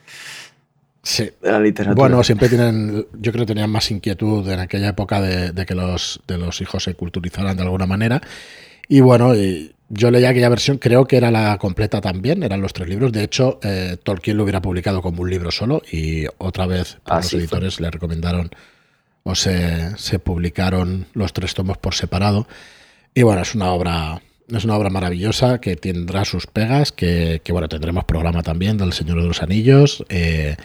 [1.02, 1.30] Sí.
[1.40, 1.94] de la literatura.
[1.94, 5.74] Bueno, siempre tienen, yo creo que tenían más inquietud en aquella época de, de que
[5.74, 8.20] los, de los hijos se culturizaran de alguna manera.
[8.86, 12.72] Y bueno, y yo leía aquella versión, creo que era la completa también, eran los
[12.74, 13.12] tres libros.
[13.12, 17.18] De hecho, eh, Tolkien lo hubiera publicado como un libro solo y otra vez pues,
[17.18, 17.38] Así los fue.
[17.58, 18.50] editores le recomendaron
[19.22, 22.46] o se, se publicaron los tres tomos por separado.
[23.14, 27.52] Y bueno, es una obra, es una obra maravillosa que tendrá sus pegas, que, que,
[27.52, 30.04] bueno, tendremos programa también del Señor de los Anillos.
[30.08, 30.56] eh,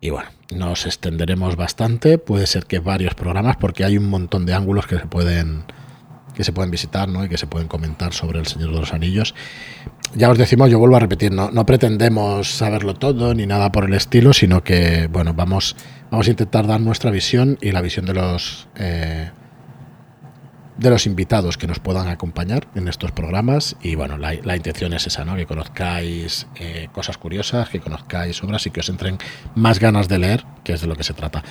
[0.00, 4.54] y bueno, nos extenderemos bastante, puede ser que varios programas, porque hay un montón de
[4.54, 5.64] ángulos que se pueden
[6.34, 7.24] que se pueden visitar ¿no?
[7.24, 9.34] y que se pueden comentar sobre el Señor de los Anillos.
[10.14, 13.84] Ya os decimos, yo vuelvo a repetir, no, no pretendemos saberlo todo ni nada por
[13.84, 15.76] el estilo, sino que bueno, vamos,
[16.10, 19.30] vamos a intentar dar nuestra visión y la visión de los eh,
[20.78, 23.76] de los invitados que nos puedan acompañar en estos programas.
[23.82, 25.34] Y bueno, la, la intención es esa, ¿no?
[25.34, 29.16] Que conozcáis eh, cosas curiosas, que conozcáis obras y que os entren
[29.54, 31.42] más ganas de leer, que es de lo que se trata.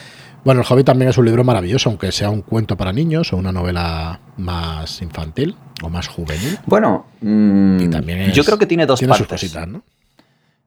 [0.43, 3.37] Bueno, El Hobbit también es un libro maravilloso, aunque sea un cuento para niños o
[3.37, 6.59] una novela más infantil o más juvenil.
[6.67, 9.41] Bueno, mm, Y también es- yo creo que tiene dos tiene sus partes.
[9.41, 9.81] cositas, ¿no?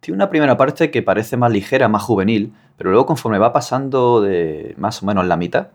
[0.01, 4.21] Tiene una primera parte que parece más ligera, más juvenil, pero luego conforme va pasando
[4.21, 5.69] de más o menos la mitad,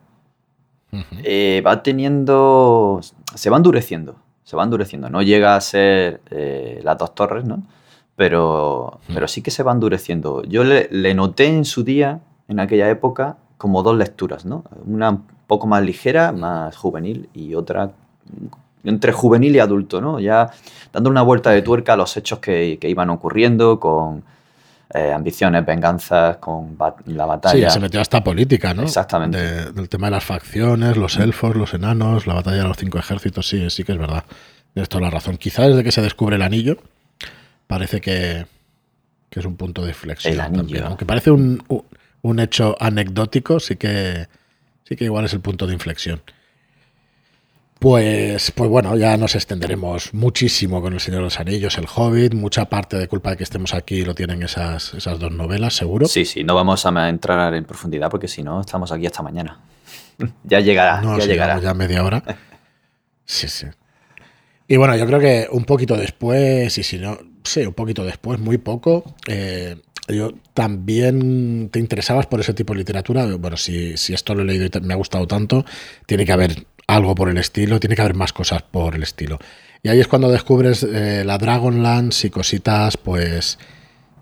[1.24, 3.02] eh, va teniendo.
[3.36, 4.16] Se va endureciendo.
[4.44, 5.10] Se va endureciendo.
[5.10, 7.64] No llega a ser eh, las dos torres, ¿no?
[8.16, 10.44] Pero, pero sí que se va endureciendo.
[10.44, 14.64] Yo le, le noté en su día, en aquella época, como dos lecturas, ¿no?
[14.86, 17.92] Una un poco más ligera, más juvenil, y otra
[18.84, 20.20] entre juvenil y adulto, ¿no?
[20.20, 20.52] Ya
[20.92, 24.24] dando una vuelta de tuerca a los hechos que, que iban ocurriendo, con
[24.94, 27.60] eh, ambiciones, venganzas, con la Sí, batalla.
[27.60, 28.84] ya se metió hasta política, ¿no?
[28.84, 29.38] Exactamente.
[29.42, 33.00] De- del tema de las facciones, los elfos, los enanos, la batalla de los cinco
[33.00, 34.24] ejércitos, sí, sí que es verdad.
[34.74, 35.38] Tienes toda la razón.
[35.38, 36.78] Quizá desde que se descubre el anillo,
[37.68, 38.46] parece que,
[39.30, 40.58] que es un punto de anillo.
[40.64, 40.84] también.
[40.84, 41.86] Aunque parece un, un-
[42.22, 44.28] un hecho anecdótico, sí que,
[44.84, 46.22] sí que igual es el punto de inflexión.
[47.84, 52.34] Pues, pues bueno, ya nos extenderemos muchísimo con El Señor de los Anillos, El Hobbit.
[52.34, 56.06] Mucha parte de culpa de que estemos aquí lo tienen esas, esas dos novelas, seguro.
[56.08, 59.60] Sí, sí, no vamos a entrar en profundidad porque si no estamos aquí hasta mañana.
[60.46, 61.60] ya llegará, No, ya sí, llegará.
[61.60, 62.24] ya media hora.
[63.26, 63.68] Sí, sí.
[64.70, 68.40] Y bueno, yo creo que un poquito después, y si no, sí, un poquito después,
[68.40, 69.76] muy poco, eh,
[70.08, 73.26] yo también te interesabas por ese tipo de literatura.
[73.36, 75.66] Bueno, si, si esto lo he leído y te- me ha gustado tanto,
[76.06, 79.40] tiene que haber algo por el estilo, tiene que haber más cosas por el estilo.
[79.82, 83.60] Y ahí es cuando descubres eh, la Dragonlance y cositas, pues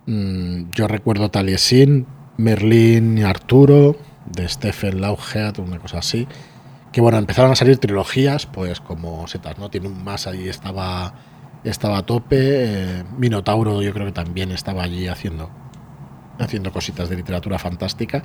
[0.08, 3.96] mm, yo recuerdo Taliesin, Merlín y Arturo,
[4.26, 6.28] de Stephen Lauhead, una cosa así.
[6.92, 9.70] Que bueno, empezaron a salir trilogías, pues como setas, ¿no?
[9.70, 11.14] Tiene un más ahí, estaba,
[11.64, 12.38] estaba a tope.
[12.40, 15.50] eh, Minotauro yo creo que también estaba allí haciendo,
[16.40, 18.24] haciendo cositas de literatura fantástica.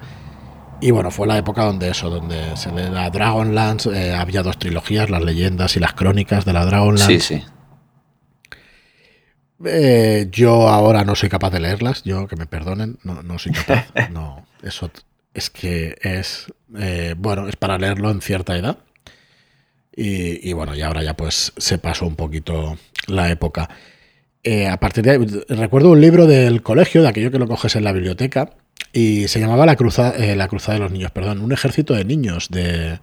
[0.81, 4.59] Y bueno, fue la época donde eso, donde se le da Dragonlance, eh, había dos
[4.59, 7.21] trilogías, las leyendas y las crónicas de la Dragonlance.
[7.21, 7.45] Sí, sí.
[9.65, 13.53] Eh, yo ahora no soy capaz de leerlas, yo que me perdonen, no, no soy
[13.53, 13.87] capaz.
[14.11, 14.91] No, eso
[15.33, 18.79] es que es, eh, bueno, es para leerlo en cierta edad.
[19.97, 23.71] Y, y bueno, y ahora ya pues se pasó un poquito la época.
[24.71, 27.83] A partir de ahí, recuerdo un libro del colegio, de aquello que lo coges en
[27.83, 28.51] la biblioteca,
[28.97, 32.49] y se llamaba La Cruzada, la cruzada de los Niños, perdón, un ejército de niños
[32.49, 32.99] de,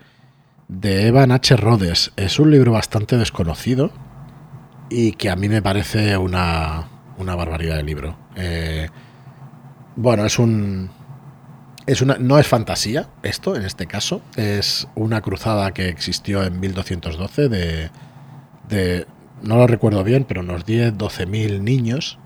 [0.67, 1.55] de Evan H.
[1.55, 2.13] Rhodes.
[2.15, 3.91] Es un libro bastante desconocido
[4.89, 8.17] y que a mí me parece una, una barbaridad de libro.
[8.35, 8.89] Eh,
[9.95, 10.89] bueno, es un.
[11.85, 14.23] Es una, no es fantasía esto, en este caso.
[14.35, 17.91] Es una cruzada que existió en 1212 de.
[18.67, 19.05] de
[19.43, 22.17] no lo recuerdo bien, pero unos 10, 12 mil niños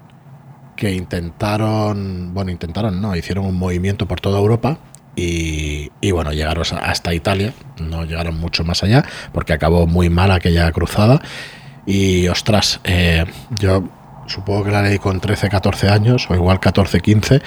[0.78, 2.34] que intentaron.
[2.34, 4.80] Bueno, intentaron, no, hicieron un movimiento por toda Europa
[5.18, 10.72] y, bueno, llegaron hasta Italia, no llegaron mucho más allá, porque acabó muy mal aquella
[10.72, 11.20] cruzada.
[11.88, 13.26] Y ostras, eh,
[13.60, 13.84] yo
[14.28, 17.42] supongo que la leí con 13, 14 años, o igual 14, 15,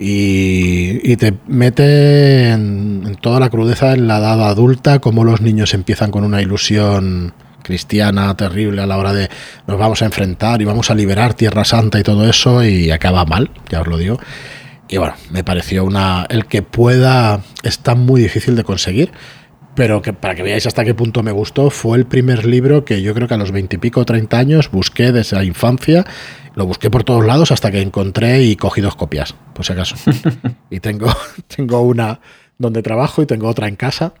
[0.00, 6.10] y, te mete en, toda la crudeza en la edad adulta, como los niños empiezan
[6.10, 7.34] con una ilusión
[7.70, 9.30] cristiana terrible a la hora de
[9.68, 13.24] nos vamos a enfrentar y vamos a liberar Tierra Santa y todo eso, y acaba
[13.24, 14.18] mal, ya os lo digo.
[14.88, 16.26] Y bueno, me pareció una.
[16.28, 19.12] El que pueda está muy difícil de conseguir,
[19.76, 23.02] pero que para que veáis hasta qué punto me gustó, fue el primer libro que
[23.02, 26.04] yo creo que a los veintipico treinta años busqué desde la infancia.
[26.56, 29.94] Lo busqué por todos lados hasta que encontré y cogí dos copias, por si acaso.
[30.70, 31.06] y tengo,
[31.56, 32.18] tengo una
[32.58, 34.14] donde trabajo y tengo otra en casa.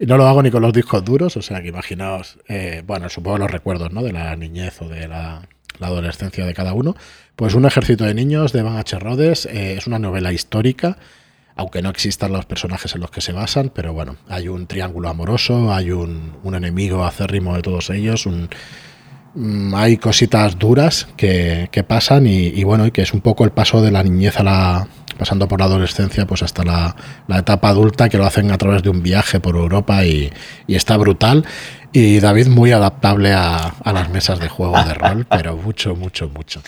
[0.00, 3.38] No lo hago ni con los discos duros, o sea que imaginaos, eh, bueno, supongo
[3.38, 4.02] los recuerdos ¿no?
[4.02, 6.96] de la niñez o de la, la adolescencia de cada uno.
[7.36, 8.98] Pues Un ejército de niños de Van H.
[8.98, 10.98] Rhodes eh, es una novela histórica,
[11.54, 15.08] aunque no existan los personajes en los que se basan, pero bueno, hay un triángulo
[15.08, 18.48] amoroso, hay un, enemigo acérrimo de todos ellos, un,
[19.74, 23.90] hay cositas duras que, pasan y, bueno, y que es un poco el paso de
[23.90, 24.88] la niñez a la
[25.18, 26.94] pasando por la adolescencia pues hasta la,
[27.36, 30.32] etapa adulta que lo hacen a través de un viaje por Europa y,
[30.68, 31.44] y está brutal
[31.92, 36.62] y David muy adaptable a, las mesas de juego de rol, pero mucho, mucho, mucho.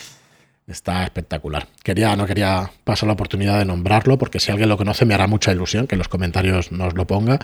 [0.66, 1.66] Está espectacular.
[1.82, 5.26] Quería, no quería pasar la oportunidad de nombrarlo, porque si alguien lo conoce me hará
[5.26, 7.38] mucha ilusión que en los comentarios nos lo ponga.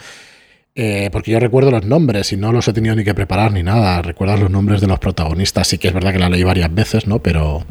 [0.78, 3.62] Eh, porque yo recuerdo los nombres y no los he tenido ni que preparar ni
[3.62, 4.02] nada.
[4.02, 5.66] Recuerdas los nombres de los protagonistas.
[5.66, 7.18] Sí que es verdad que la leí varias veces, ¿no?
[7.20, 7.64] Pero,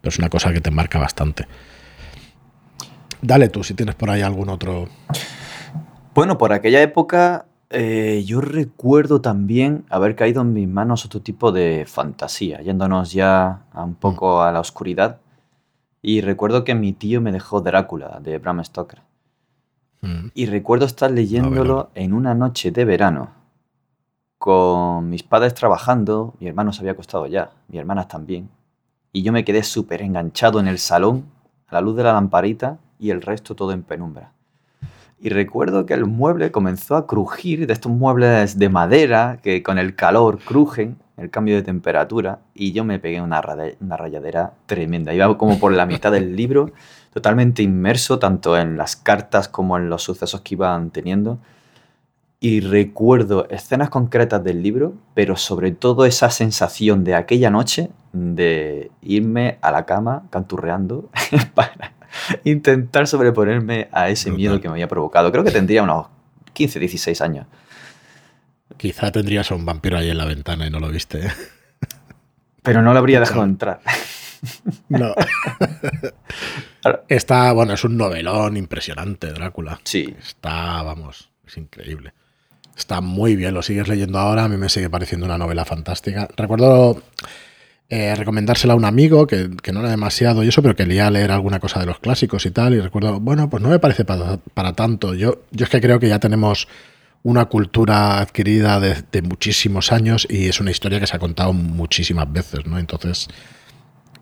[0.00, 1.46] pero es una cosa que te marca bastante.
[3.20, 4.88] Dale tú, si tienes por ahí algún otro.
[6.14, 11.50] Bueno, por aquella época eh, yo recuerdo también haber caído en mis manos otro tipo
[11.50, 13.94] de fantasía, yéndonos ya un mm.
[13.96, 15.18] poco a la oscuridad.
[16.00, 19.02] Y recuerdo que mi tío me dejó Drácula de Bram Stoker.
[20.06, 20.30] Mm.
[20.34, 23.30] Y recuerdo estar leyéndolo en una noche de verano,
[24.38, 28.48] con mis padres trabajando, mi hermano se había acostado ya, mi hermanas también.
[29.12, 31.24] Y yo me quedé súper enganchado en el salón,
[31.66, 34.32] a la luz de la lamparita y el resto todo en penumbra.
[35.18, 39.78] Y recuerdo que el mueble comenzó a crujir de estos muebles de madera que con
[39.78, 43.42] el calor crujen, el cambio de temperatura, y yo me pegué una,
[43.80, 45.14] una rayadera tremenda.
[45.14, 46.70] Iba como por la mitad del libro,
[47.16, 51.38] totalmente inmerso tanto en las cartas como en los sucesos que iban teniendo.
[52.40, 58.90] Y recuerdo escenas concretas del libro, pero sobre todo esa sensación de aquella noche de
[59.00, 61.08] irme a la cama canturreando
[61.54, 61.94] para
[62.44, 65.32] intentar sobreponerme a ese miedo que me había provocado.
[65.32, 66.08] Creo que tendría unos
[66.52, 67.46] 15, 16 años.
[68.76, 71.28] Quizá tendrías a un vampiro ahí en la ventana y no lo viste.
[71.28, 71.30] ¿eh?
[72.62, 73.80] Pero no lo habría dejado entrar.
[74.88, 75.14] No.
[77.08, 79.80] Está, bueno, es un novelón impresionante, Drácula.
[79.84, 80.14] Sí.
[80.18, 82.12] Está, vamos, es increíble.
[82.76, 86.28] Está muy bien, lo sigues leyendo ahora, a mí me sigue pareciendo una novela fantástica.
[86.36, 87.02] Recuerdo
[87.88, 91.30] eh, recomendársela a un amigo que, no era demasiado y eso, pero que leía leer
[91.30, 92.74] alguna cosa de los clásicos y tal.
[92.74, 95.14] Y recuerdo, bueno, pues no me parece para, tanto.
[95.14, 96.66] Yo, yo es que creo que ya tenemos
[97.22, 102.32] una cultura adquirida de, muchísimos años y es una historia que se ha contado muchísimas
[102.32, 102.78] veces, ¿no?
[102.78, 103.28] Entonces,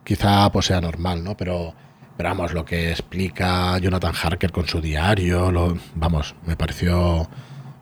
[0.04, 1.36] quizá pues sea normal, ¿no?
[1.36, 1.74] Pero,
[2.16, 7.28] pero vamos, lo que explica Jonathan Harker con su diario, lo, vamos, me pareció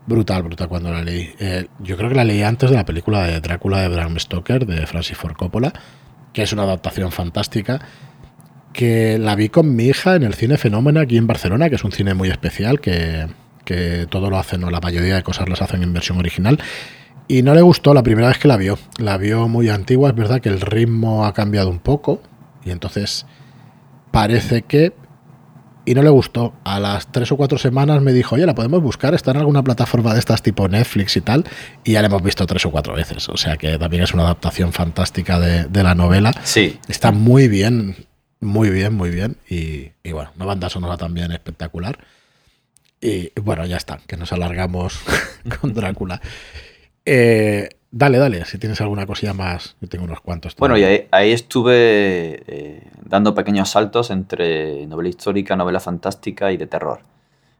[0.05, 1.33] Brutal, brutal cuando la leí.
[1.39, 4.65] Eh, yo creo que la leí antes de la película de Drácula de Bram Stoker,
[4.65, 5.71] de Francis Ford Coppola,
[6.33, 7.79] que es una adaptación fantástica,
[8.73, 11.83] que la vi con mi hija en el Cine Fenómeno aquí en Barcelona, que es
[11.85, 13.27] un cine muy especial, que,
[13.63, 16.59] que todo lo hacen, o la mayoría de cosas las hacen en versión original.
[17.27, 18.77] Y no le gustó la primera vez que la vio.
[18.97, 22.21] La vio muy antigua, es verdad que el ritmo ha cambiado un poco,
[22.65, 23.25] y entonces
[24.11, 24.93] parece que
[25.85, 26.53] y no le gustó.
[26.63, 29.63] A las tres o cuatro semanas me dijo, oye, la podemos buscar, está en alguna
[29.63, 31.45] plataforma de estas tipo Netflix y tal,
[31.83, 33.27] y ya la hemos visto tres o cuatro veces.
[33.29, 36.33] O sea que también es una adaptación fantástica de, la novela.
[36.43, 36.79] Sí.
[36.87, 38.07] Está muy bien,
[38.39, 39.37] muy bien, muy bien.
[39.49, 41.97] Y, y bueno, una banda sonora también espectacular.
[43.01, 44.99] Y bueno, ya está, que nos alargamos
[45.59, 46.21] con Drácula.
[47.05, 50.55] Eh, Dale, dale, si tienes alguna cosilla más, yo tengo unos cuantos.
[50.55, 56.65] Bueno, y ahí, estuve eh, dando pequeños saltos entre novela histórica, novela fantástica y de
[56.65, 57.01] terror.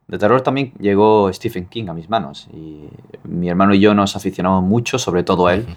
[0.07, 2.89] De terror también llegó Stephen King a mis manos y
[3.25, 5.67] mi hermano y yo nos aficionamos mucho, sobre todo él,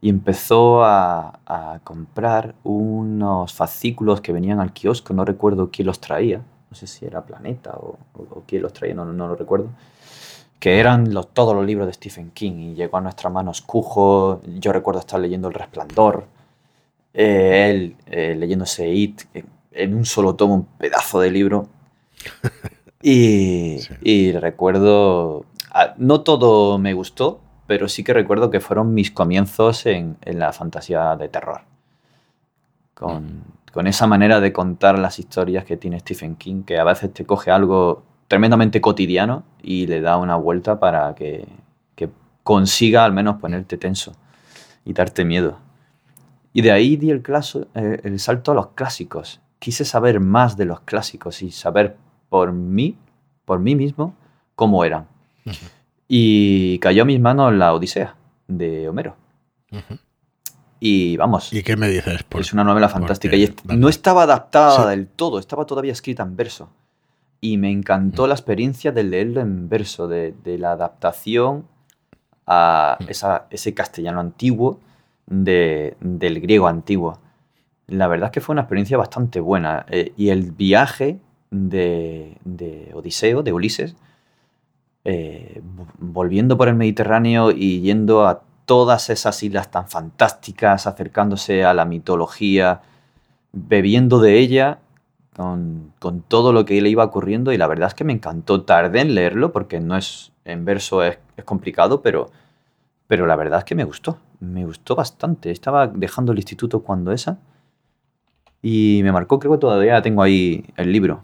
[0.00, 6.38] y empezó a, comprar unos fascículos que venían al kiosco, no recuerdo quién los traía,
[6.68, 9.70] no sé si era Planeta o, o quién los traía, no, no lo recuerdo
[10.60, 14.42] que eran los, todos los libros de Stephen King y llegó a nuestras manos Cujo,
[14.58, 16.26] yo recuerdo estar leyendo El Resplandor,
[17.14, 19.22] eh, él eh, leyéndose It
[19.72, 21.66] en un solo tomo, un pedazo de libro.
[23.02, 29.86] Y, recuerdo, ah, no todo me gustó, pero sí que recuerdo que fueron mis comienzos
[29.86, 31.62] en, la fantasía de terror.
[32.92, 33.42] Con,
[33.72, 37.24] con, esa manera de contar las historias que tiene Stephen King, que a veces te
[37.24, 41.48] coge algo tremendamente cotidiano y le da una vuelta para que,
[41.96, 42.08] que
[42.44, 44.12] consiga al menos ponerte tenso
[44.84, 45.58] y darte miedo.
[46.52, 47.24] Y de ahí di el,
[47.74, 49.40] eh, el salto a los clásicos.
[49.58, 51.96] Quise saber más de los clásicos y saber
[52.28, 52.96] por mí,
[53.44, 54.14] por mí mismo,
[54.54, 55.08] cómo eran.
[56.06, 58.14] Y cayó a mis manos la Odisea
[58.46, 59.16] de Homero.
[60.78, 61.52] Y vamos.
[61.52, 62.24] ¿Y qué me dices?
[62.32, 63.34] es una novela fantástica.
[63.34, 66.70] Y no estaba adaptada del todo, estaba todavía escrita en verso.
[67.40, 71.66] Y me encantó la experiencia de leerlo en verso, de, la adaptación
[72.46, 72.98] a
[73.50, 74.80] ese castellano antiguo
[75.26, 77.18] del griego antiguo.
[77.86, 79.86] La verdad es que fue una experiencia bastante buena.
[79.88, 81.18] Eh, y el viaje
[81.50, 83.96] de, Odiseo, de Ulises,
[85.04, 85.62] eh,
[85.98, 91.84] volviendo por el Mediterráneo y yendo a todas esas islas tan fantásticas, acercándose a la
[91.84, 92.82] mitología,
[93.52, 94.78] bebiendo de ella
[95.40, 98.62] con, todo lo que le iba ocurriendo y la verdad es que me encantó.
[98.62, 102.30] Tardé en leerlo porque no es en verso es, complicado, pero,
[103.06, 105.50] pero la verdad es que me gustó, me gustó bastante.
[105.50, 107.38] Estaba dejando el instituto cuando esa
[108.60, 111.22] y me marcó, creo que todavía tengo ahí el libro.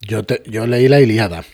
[0.00, 1.44] Yo, yo leí la Iliada.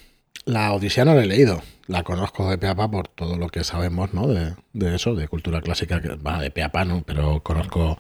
[0.45, 1.63] La Odisea no la he leído.
[1.87, 4.27] La conozco de Peapa por todo lo que sabemos, ¿no?
[4.27, 4.57] De,
[4.95, 7.05] eso, de cultura clásica, que va de Peapa, ¿no?
[7.07, 7.97] Pero conozco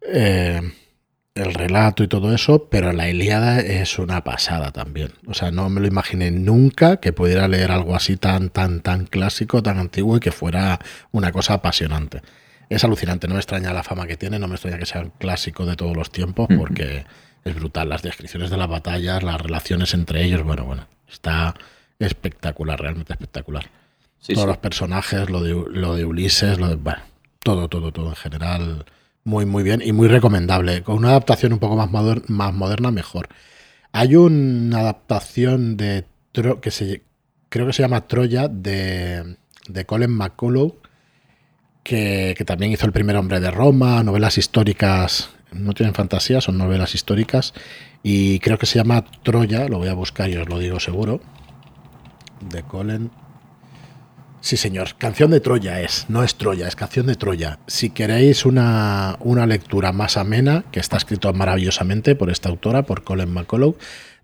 [0.00, 0.60] eh,
[1.36, 5.12] el relato y todo eso, pero la Iliada es una pasada también.
[5.26, 9.04] O sea, no me lo imaginé nunca que pudiera leer algo así tan, tan, tan
[9.06, 10.80] clásico, tan antiguo y que fuera
[11.12, 12.22] una cosa apasionante.
[12.70, 15.10] Es alucinante, no me extraña la fama que tiene, no me extraña que sea un
[15.10, 17.04] clásico de todos los tiempos, porque
[17.44, 17.90] es brutal.
[17.90, 21.54] Las descripciones de las batallas, las relaciones entre ellos, bueno, bueno, está
[21.98, 23.70] espectacular, realmente espectacular.
[24.26, 27.02] Todos los personajes, lo de, lo de Ulises, lo de, bueno,
[27.40, 28.86] todo, todo, todo en general,
[29.26, 30.82] muy, muy bien y muy recomendable.
[30.82, 31.90] Con una adaptación un poco más,
[32.28, 33.28] más moderna, mejor.
[33.92, 36.06] Hay una adaptación de
[36.62, 37.02] que se,
[37.48, 39.36] creo que se llama Troya de,
[39.68, 40.76] de Colin McCullough,
[41.82, 46.58] que, que, también hizo El primer hombre de Roma, novelas históricas no tienen fantasía, son
[46.58, 47.54] novelas históricas
[48.02, 51.20] y creo que se llama Troya, lo voy a buscar y os lo digo seguro,
[52.40, 53.10] de Colin.
[54.46, 57.58] Sí, señor, canción de Troya es, no es Troya, es canción de Troya.
[57.66, 59.18] Si queréis una,
[59.48, 63.76] lectura más amena, que está escrito maravillosamente por esta autora, por Colin McCullough,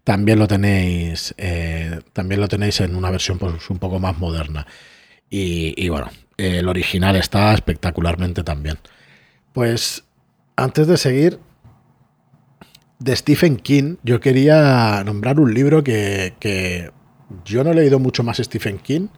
[0.05, 4.65] también lo tenéis, eh, también lo tenéis en una versión pues, un poco más moderna.
[5.29, 8.79] Y, y bueno, el original está espectacularmente también.
[9.53, 10.05] Pues
[10.55, 11.41] antes de seguir,
[13.01, 16.93] de Stephen King, yo quería nombrar un libro que,
[17.45, 19.09] yo no he leído mucho más Stephen King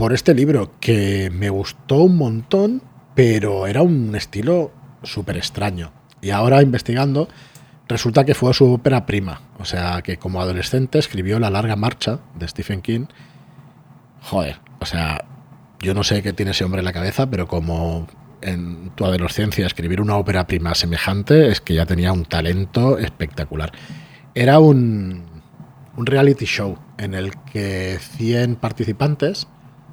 [0.00, 2.82] por este libro, que me gustó un montón,
[3.14, 4.72] pero era un estilo
[5.02, 5.92] súper extraño.
[6.22, 7.28] Y ahora investigando,
[7.86, 9.42] resulta que fue su ópera prima.
[9.58, 13.08] O sea, que como adolescente escribió La larga marcha de Stephen King.
[14.22, 15.22] Joder, o sea,
[15.80, 18.06] yo no sé qué tiene ese hombre en la cabeza, pero como
[18.40, 23.72] en tu adolescencia escribir una ópera prima semejante es que ya tenía un talento espectacular.
[24.34, 25.24] Era un,
[25.94, 29.46] un reality show en el que 100 participantes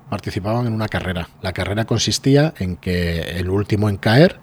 [0.10, 1.30] participaban en una carrera.
[1.42, 4.40] La carrera consistía en que el último en caer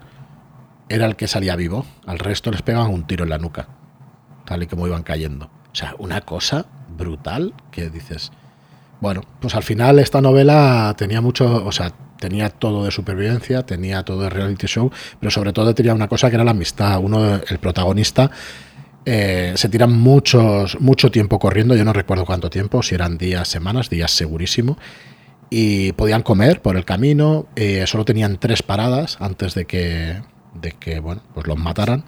[0.89, 3.67] era el que salía vivo, al resto les pegaban un tiro en la nuca,
[4.45, 5.45] tal y como iban cayendo.
[5.71, 8.31] O sea, una cosa brutal que dices,
[9.01, 14.03] bueno, pues al final esta novela tenía mucho, o sea, tenía todo de supervivencia, tenía
[14.03, 16.99] todo de reality show, pero sobre todo tenía una cosa que era la amistad.
[16.99, 18.31] Uno, el protagonista,
[19.05, 23.47] eh, se tiran muchos, mucho tiempo corriendo, yo no recuerdo cuánto tiempo, si eran días,
[23.47, 24.77] semanas, días segurísimo,
[25.49, 30.21] y podían comer por el camino, eh, solo tenían tres paradas antes de que,
[30.53, 32.03] de que bueno, pues los mataran,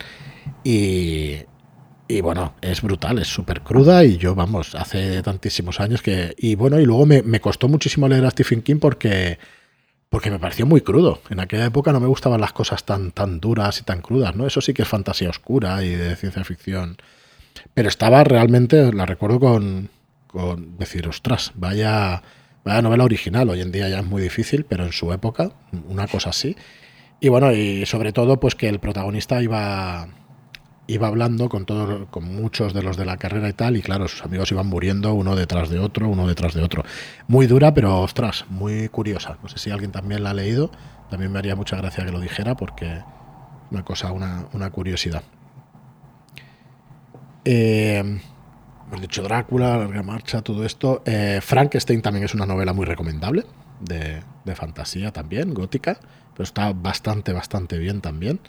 [0.63, 1.37] y,
[2.07, 6.35] y bueno, es brutal, es súper cruda y yo, vamos, hace tantísimos años que...
[6.37, 9.37] Y bueno, y luego me, me, costó muchísimo leer a Stephen King porque
[10.09, 11.19] porque me pareció muy crudo.
[11.29, 14.47] En aquella época no me gustaban las cosas tan, tan duras y tan crudas, ¿no?
[14.47, 16.97] Eso sí que es fantasía oscura y de ciencia ficción.
[17.73, 19.89] Pero estaba realmente, la recuerdo con,
[20.27, 22.23] con decir, ostras, vaya,
[22.67, 23.49] vaya novela original.
[23.49, 25.51] Hoy en día ya es muy difícil, pero en su época,
[25.87, 26.55] una cosa así.
[27.19, 30.07] Y bueno, y sobre todo, pues que el protagonista iba
[30.89, 34.07] iba hablando con, todo, con muchos de los de la carrera y tal, y claro,
[34.07, 36.83] sus amigos iban muriendo uno detrás de otro, uno detrás de otro.
[37.27, 39.37] Muy dura, pero ostras, muy curiosa.
[39.43, 40.71] No sé si alguien también la ha leído,
[41.09, 43.01] también me haría mucha gracia que lo dijera porque
[43.69, 45.23] una cosa, una, curiosidad.
[47.43, 48.19] Eh,
[48.87, 51.01] hemos dicho Drácula, Larga Marcha, todo esto.
[51.05, 53.45] Eh, Frankenstein también es una novela muy recomendable,
[53.79, 55.99] de, de, fantasía también, gótica,
[56.33, 58.39] pero está bastante, bastante bien también.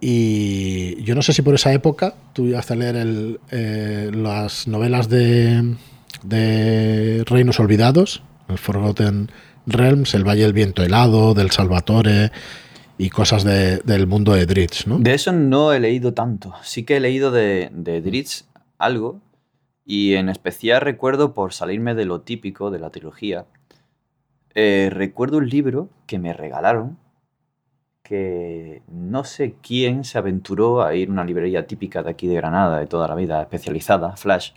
[0.00, 4.66] Y yo no sé si por esa época tú ibas a leer el, eh, las
[4.68, 5.76] novelas de,
[6.22, 9.30] de Reinos Olvidados, el Forgotten
[9.66, 12.32] Realms, El Valle del Viento Helado, del Salvatore
[12.98, 14.98] y cosas de, del mundo de Dritz, ¿no?
[14.98, 16.52] De eso no he leído tanto.
[16.62, 18.44] Sí que he leído de, de Dritz
[18.78, 19.20] algo,
[19.84, 23.46] y en especial recuerdo, por salirme de lo típico de la trilogía,
[24.54, 26.98] eh, recuerdo un libro que me regalaron
[28.04, 32.34] que no sé quién se aventuró a ir a una librería típica de aquí de
[32.34, 34.52] Granada, de toda la vida, especializada, Flash.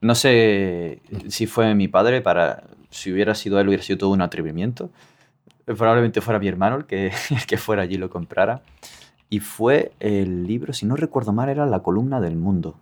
[0.00, 4.22] No sé si fue mi padre, para si hubiera sido él hubiera sido todo un
[4.22, 4.90] atrevimiento.
[5.66, 7.12] Probablemente fuera mi hermano el que,
[7.46, 8.62] que fuera allí lo comprara.
[9.28, 12.76] Y fue el libro, si no recuerdo mal, era La columna del mundo.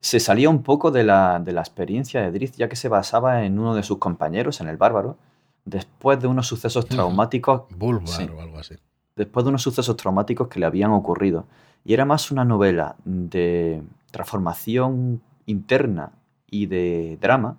[0.00, 3.44] Se salía un poco de la, de la experiencia de Drift, ya que se basaba
[3.44, 5.16] en uno de sus compañeros, en el bárbaro,
[5.64, 7.62] después de unos sucesos traumáticos.
[8.06, 8.76] sí, o algo así.
[9.14, 11.46] Después de unos sucesos traumáticos que le habían ocurrido.
[11.84, 16.12] Y era más una novela de transformación interna
[16.50, 17.56] y de drama,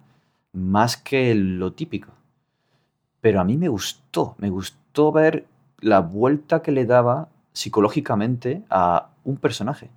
[0.54, 2.12] más que lo típico.
[3.22, 5.46] Pero a mí me gustó, me gustó ver
[5.80, 9.90] la vuelta que le daba psicológicamente a un personaje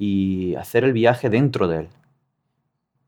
[0.00, 1.88] y hacer el viaje dentro de él.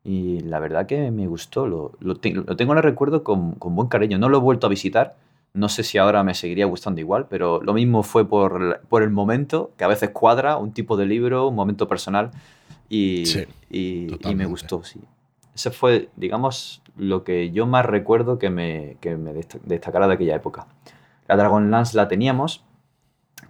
[0.03, 3.75] Y la verdad que me gustó, lo, lo, lo tengo en el recuerdo con, con,
[3.75, 4.17] buen cariño.
[4.17, 5.15] No lo he vuelto a visitar,
[5.53, 9.09] no sé si ahora me seguiría gustando igual, pero lo mismo fue por, por el
[9.09, 12.31] momento, que a veces cuadra un tipo de libro, un momento personal,
[12.89, 13.23] y,
[13.69, 14.99] y, y, me gustó, sí.
[15.55, 20.35] Ese fue, digamos, lo que yo más recuerdo que me, que me destacara de aquella
[20.35, 20.67] época.
[21.27, 22.63] La Dragonlance la teníamos,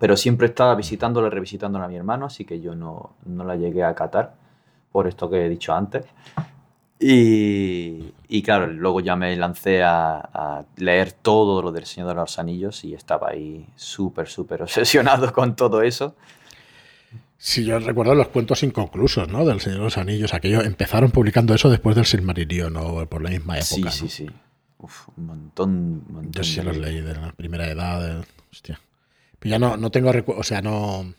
[0.02, 3.84] pero siempre estaba visitándola, revisitándola a mi hermano, así que yo no, no la llegué
[3.84, 4.34] a catar
[4.91, 6.06] por esto que he dicho antes.
[6.99, 12.16] Y, y claro, luego ya me lancé a, a, leer todo lo del Señor de
[12.16, 16.16] los Anillos y estaba ahí súper, súper obsesionado con todo eso.
[17.38, 19.45] Sí, yo recuerdo los cuentos inconclusos, ¿no?
[19.45, 20.34] Del Señor de los Anillos.
[20.34, 23.76] Aquello, empezaron publicando eso después del Silmarillion o por la misma época.
[23.76, 23.91] Sí, ¿no?
[23.91, 24.28] sí, sí.
[24.80, 28.02] Uf, un montón, un montón Yo sí los leí de la primera edad.
[28.02, 28.26] De...
[28.52, 28.80] Hostia.
[29.42, 31.16] Pero ya no, no tengo o sea, no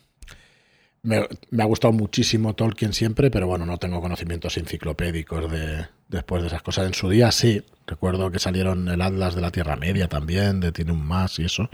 [1.03, 6.43] me, me, ha gustado muchísimo Tolkien siempre, pero bueno, no tengo conocimientos enciclopédicos de después
[6.43, 6.87] de esas cosas.
[6.87, 10.70] En su día sí, recuerdo que salieron el Atlas de la Tierra Media también, de
[10.70, 11.68] Tiene un Más y eso.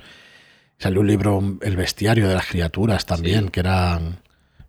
[0.79, 3.51] Salió un libro, El Bestiario de las Criaturas también, sí.
[3.51, 4.21] que eran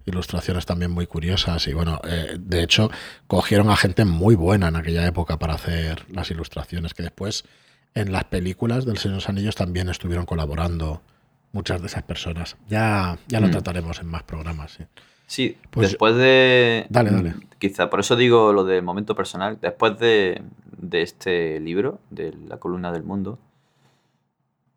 [0.05, 2.89] ilustraciones también muy curiosas y bueno, eh, de hecho
[3.27, 7.45] cogieron a gente muy buena en aquella época para hacer las ilustraciones que después
[7.93, 11.03] en las películas del Señor de los Anillos también estuvieron colaborando
[11.51, 12.57] muchas de esas personas.
[12.67, 13.51] Ya, ya lo mm.
[13.51, 14.73] trataremos en más programas.
[14.73, 14.85] Sí,
[15.27, 16.85] sí pues, después de...
[16.89, 17.33] Dale, dale.
[17.57, 20.41] Quizá, por eso digo lo de momento personal, después de,
[20.77, 23.39] de este libro, de La columna del mundo,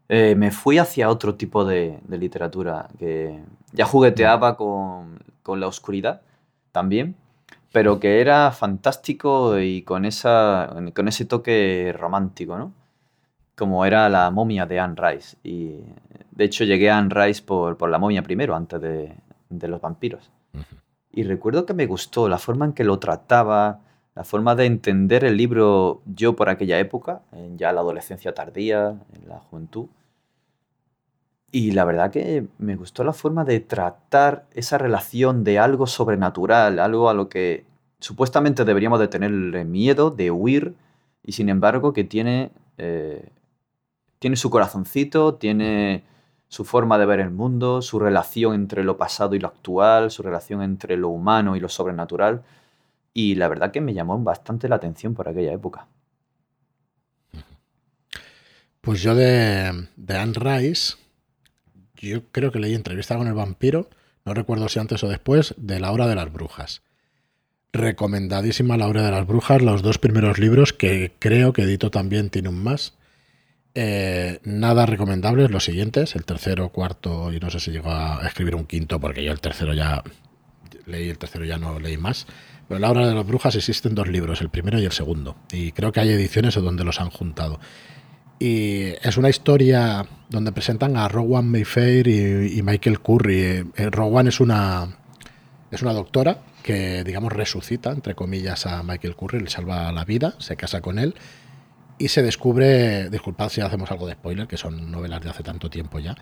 [0.08, 3.42] eh, me fui hacia otro tipo de, de, literatura, que
[3.72, 6.20] ya jugueteaba con, con la oscuridad
[6.70, 7.16] también,
[7.72, 12.72] pero que era fantástico y con, esa, con ese toque romántico, ¿no?
[13.56, 15.36] Como era la momia de Anne Rice.
[15.42, 15.80] Y
[16.32, 19.14] de hecho, llegué a Anne Rice por, por la momia primero, antes de,
[19.48, 20.30] de los vampiros.
[20.54, 20.78] Uh -huh.
[21.12, 23.80] Y recuerdo que me gustó la forma en que lo trataba,
[24.14, 28.96] la forma de entender el libro yo por aquella época, en ya la adolescencia tardía,
[29.14, 29.86] en la juventud.
[31.50, 36.78] Y la verdad que me gustó la forma de tratar esa relación de algo sobrenatural,
[36.78, 37.64] algo a lo que
[38.00, 40.74] supuestamente deberíamos de tenerle miedo, de huir,
[41.22, 43.28] y sin embargo que tiene, eh,
[44.18, 46.04] tiene su corazoncito, tiene
[46.52, 50.22] su forma de ver el mundo, su relación entre lo pasado y lo actual, su
[50.22, 52.42] relación entre lo humano y lo sobrenatural.
[53.14, 55.86] Y la verdad que me llamó bastante la atención por aquella época.
[58.82, 60.96] Pues yo de, de Anne Rice,
[61.94, 63.88] yo creo que leí entrevista con el vampiro,
[64.26, 66.82] no recuerdo si antes o después, de La Hora de las Brujas.
[67.72, 72.28] Recomendadísima La Hora de las Brujas, los dos primeros libros que creo que edito también
[72.28, 72.92] tiene un más.
[73.74, 78.54] Eh, nada recomendables los siguientes, el tercero, cuarto y no sé si llegó a escribir
[78.54, 80.02] un quinto porque yo el tercero ya
[80.84, 82.26] leí, el tercero ya no leí más.
[82.68, 85.36] Pero en La Hora de las Brujas existen dos libros, el primero y el segundo.
[85.50, 87.60] Y creo que hay ediciones donde los han juntado.
[88.38, 93.70] Y es una historia donde presentan a Rowan Mayfair y, y Michael Curry.
[93.76, 94.96] Eh, Rowan es una,
[95.70, 100.34] es una doctora que, digamos, resucita, entre comillas, a Michael Curry, le salva la vida,
[100.38, 101.14] se casa con él
[101.98, 105.70] y se descubre, disculpad si hacemos algo de spoiler, que son novelas de hace tanto
[105.70, 106.16] tiempo ya,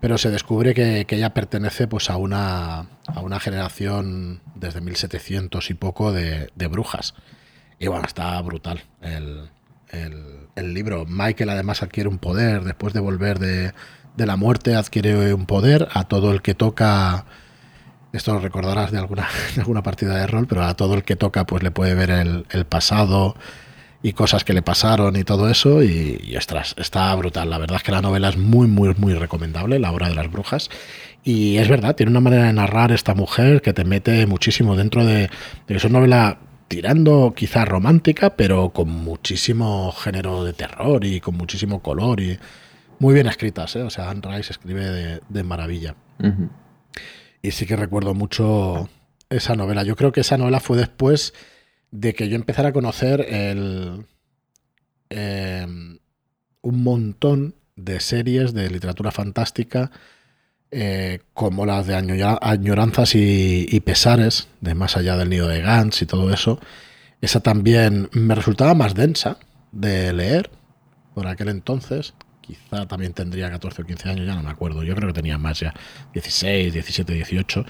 [0.00, 5.74] pero se descubre que, ella pertenece pues a una, a una generación desde 1700 y
[5.74, 7.14] poco de, brujas.
[7.78, 9.50] Y bueno, está brutal el,
[9.90, 11.04] el, libro.
[11.06, 13.72] Michael además adquiere un poder, después de volver de,
[14.16, 17.26] de, la muerte adquiere un poder a todo el que toca...
[18.12, 21.16] Esto lo recordarás de alguna, de alguna partida de rol, pero a todo el que
[21.16, 23.36] toca pues le puede ver el, el pasado,
[24.02, 25.82] y cosas que le pasaron y todo eso.
[25.82, 27.50] Y, y está brutal.
[27.50, 30.30] La verdad es que la novela es muy, muy, muy recomendable, La Hora de las
[30.30, 30.70] Brujas.
[31.24, 35.04] Y es verdad, tiene una manera de narrar esta mujer que te mete muchísimo dentro
[35.04, 35.30] de,
[35.66, 36.38] de es una novela
[36.68, 42.38] tirando quizá romántica, pero con muchísimo género de terror y con muchísimo color y
[42.98, 43.82] muy bien escritas, ¿eh?
[43.82, 45.94] O sea, Anne Rice escribe de, maravilla.
[47.42, 48.88] Y sí que recuerdo mucho
[49.30, 49.82] esa novela.
[49.82, 51.32] Yo creo que esa novela fue después
[51.90, 54.06] de que yo empezara a conocer el,
[55.10, 55.98] em,
[56.62, 59.90] un montón de series de literatura fantástica
[60.70, 66.06] eh, como las de Añoranzas y, Pesares, de Más allá del nido de Gans y
[66.06, 66.60] todo eso.
[67.22, 69.38] Esa también me resultaba más densa
[69.72, 70.50] de leer
[71.14, 72.12] por aquel entonces.
[72.42, 74.82] Quizá también tendría 14 o 15 años, ya no me acuerdo.
[74.82, 75.72] Yo creo que tenía más ya,
[76.12, 77.64] 16, 17, 18.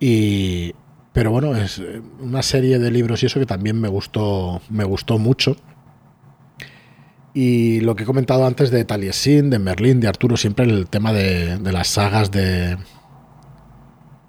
[0.00, 0.74] Y,
[1.12, 4.84] pero bueno, es eh, una serie de libros y eso que también me gustó, me
[4.84, 5.56] gustó mucho.
[7.34, 11.12] Y lo que he comentado antes de Taliesin, de Merlín, de Arturo, siempre el tema
[11.12, 12.76] de, las sagas de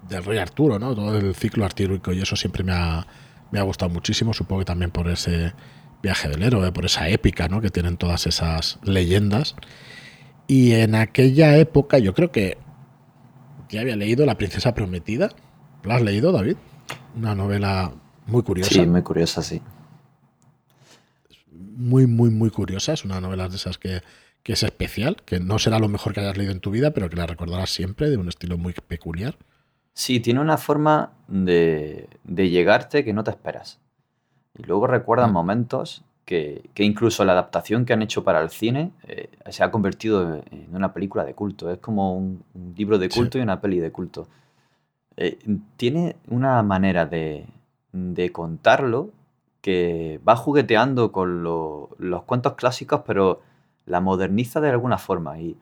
[0.08, 0.94] del rey Arturo, ¿no?
[0.94, 3.06] Todo el ciclo artírico y eso siempre me ha,
[3.50, 4.34] me ha gustado muchísimo.
[4.34, 5.54] Supongo que también por ese
[6.02, 7.60] viaje del héroe, por esa épica, ¿no?
[7.62, 9.56] Que tienen todas esas leyendas.
[10.46, 12.58] Y en aquella época, yo creo que
[13.70, 15.30] ya había leído La Princesa Prometida.
[15.82, 16.56] ¿Lo has leído, David?
[17.16, 17.92] Una novela
[18.26, 18.70] muy curiosa.
[18.70, 19.60] Sí, muy curiosa, sí.
[21.50, 22.92] Muy, muy, muy curiosa.
[22.92, 24.02] Es una novela de esas que,
[24.44, 27.16] es especial, que no será lo mejor que hayas leído en tu vida, pero que
[27.16, 29.36] la recordarás siempre, de un estilo muy peculiar.
[29.92, 33.80] Sí, tiene una forma de, llegarte que no te esperas.
[34.58, 35.34] Y luego recuerdan mm.
[35.34, 40.42] momentos que, incluso la adaptación que han hecho para el cine eh, se ha convertido
[40.50, 41.70] en una película de culto.
[41.70, 42.42] Es como un,
[42.76, 44.26] libro de culto y una peli de culto.
[45.16, 45.38] Eh,
[45.76, 47.46] tiene una manera de,
[48.32, 49.10] contarlo
[49.60, 53.40] que va jugueteando con los cuentos clásicos, pero
[53.86, 55.38] la moderniza de alguna forma.
[55.38, 55.56] Y,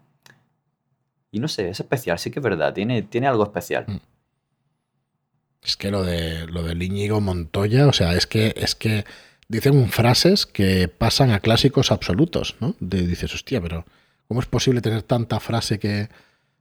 [1.31, 3.85] y no sé, es especial, sí que es verdad, tiene, tiene algo especial.
[3.87, 4.01] Mm.
[5.63, 9.05] Es que lo de lo del Íñigo Montoya, o sea, es que es que
[9.47, 12.75] dicen frases que pasan a clásicos absolutos, ¿no?
[12.81, 13.85] De, dices, hostia, pero
[14.27, 16.09] ¿cómo es posible tener tanta frase que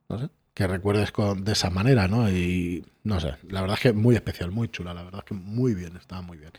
[0.07, 2.29] no sé, que recuerdes con, de esa manera, ¿no?
[2.29, 5.33] Y no sé, la verdad es que muy especial, muy chula, la verdad es que
[5.33, 6.51] muy bien, estaba muy bien.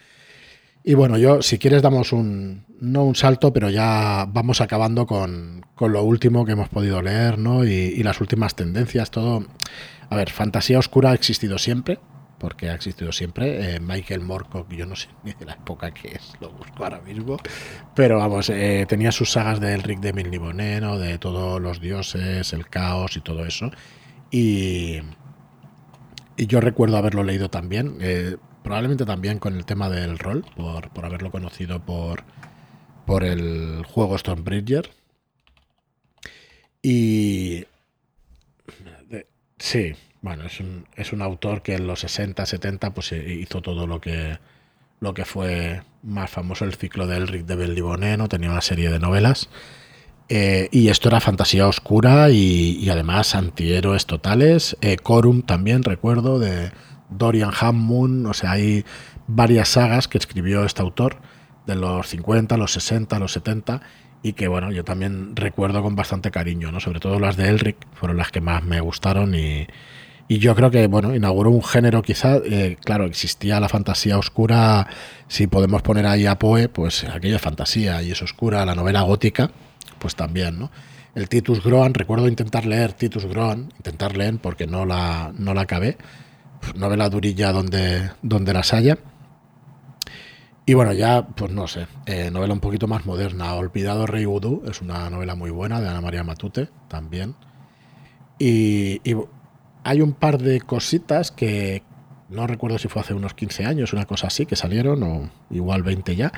[0.84, 5.64] Y bueno, yo, si quieres, damos un, no un salto, pero ya vamos acabando con,
[5.76, 7.64] con lo último que hemos podido leer, ¿no?
[7.64, 9.46] Y, las últimas tendencias, todo.
[10.10, 12.00] A ver, fantasía oscura ha existido siempre,
[12.42, 13.76] porque ha existido siempre.
[13.76, 17.00] Eh, Michael Moorcock, yo no sé ni de la época que es, lo busco ahora
[17.00, 17.36] mismo.
[17.94, 22.68] Pero vamos, eh, tenía sus sagas de Elric de Milniboneno, de todos los dioses, el
[22.68, 23.70] caos y todo eso.
[24.32, 24.98] Y,
[26.36, 30.90] y yo recuerdo haberlo leído también, eh, probablemente también con el tema del rol, por,
[30.90, 32.24] por haberlo conocido por,
[33.06, 34.90] por el juego Stormbridger.
[36.82, 37.66] Y.
[39.58, 43.60] sí, bueno, es un, es un autor que en los 60, 70 pues eh, hizo
[43.60, 44.38] todo lo que
[45.00, 49.00] lo que fue más famoso el ciclo de Elric de Belliboneno, tenía una serie de
[49.00, 49.48] novelas.
[50.28, 54.76] Eh, y esto era fantasía oscura y, además antihéroes totales.
[54.80, 56.70] Eh, Corum también, recuerdo, de
[57.10, 58.28] Dorian Hammond.
[58.28, 58.84] O sea, hay
[59.26, 61.16] varias sagas que escribió este autor
[61.66, 63.82] de los 50, los 60, los 70
[64.22, 66.78] y que bueno, yo también recuerdo con bastante cariño, ¿no?
[66.78, 69.66] Sobre todo las de Elric fueron las que más me gustaron y,
[70.28, 74.86] y yo creo que, bueno, inauguró un género quizá, eh, claro, existía la fantasía oscura,
[75.28, 79.50] si podemos poner ahí a Poe, pues aquella fantasía y es oscura, la novela gótica,
[79.98, 80.70] pues también, ¿no?
[81.14, 85.62] El Titus Groan, recuerdo intentar leer Titus Groan, intentar leer porque no la, no la
[85.62, 85.98] acabé,
[86.60, 88.98] pues novela durilla donde, donde las haya.
[90.64, 93.52] Y bueno, ya, pues no sé, eh, novela un poquito más moderna.
[93.54, 97.34] Olvidado Rey Voodoo es una novela muy buena de Ana María Matute también.
[98.38, 99.00] Y
[99.84, 101.82] hay un par de cositas que
[102.28, 105.82] no recuerdo si fue hace unos 15 años, una cosa así, que salieron, o igual
[105.82, 106.32] 20 ya,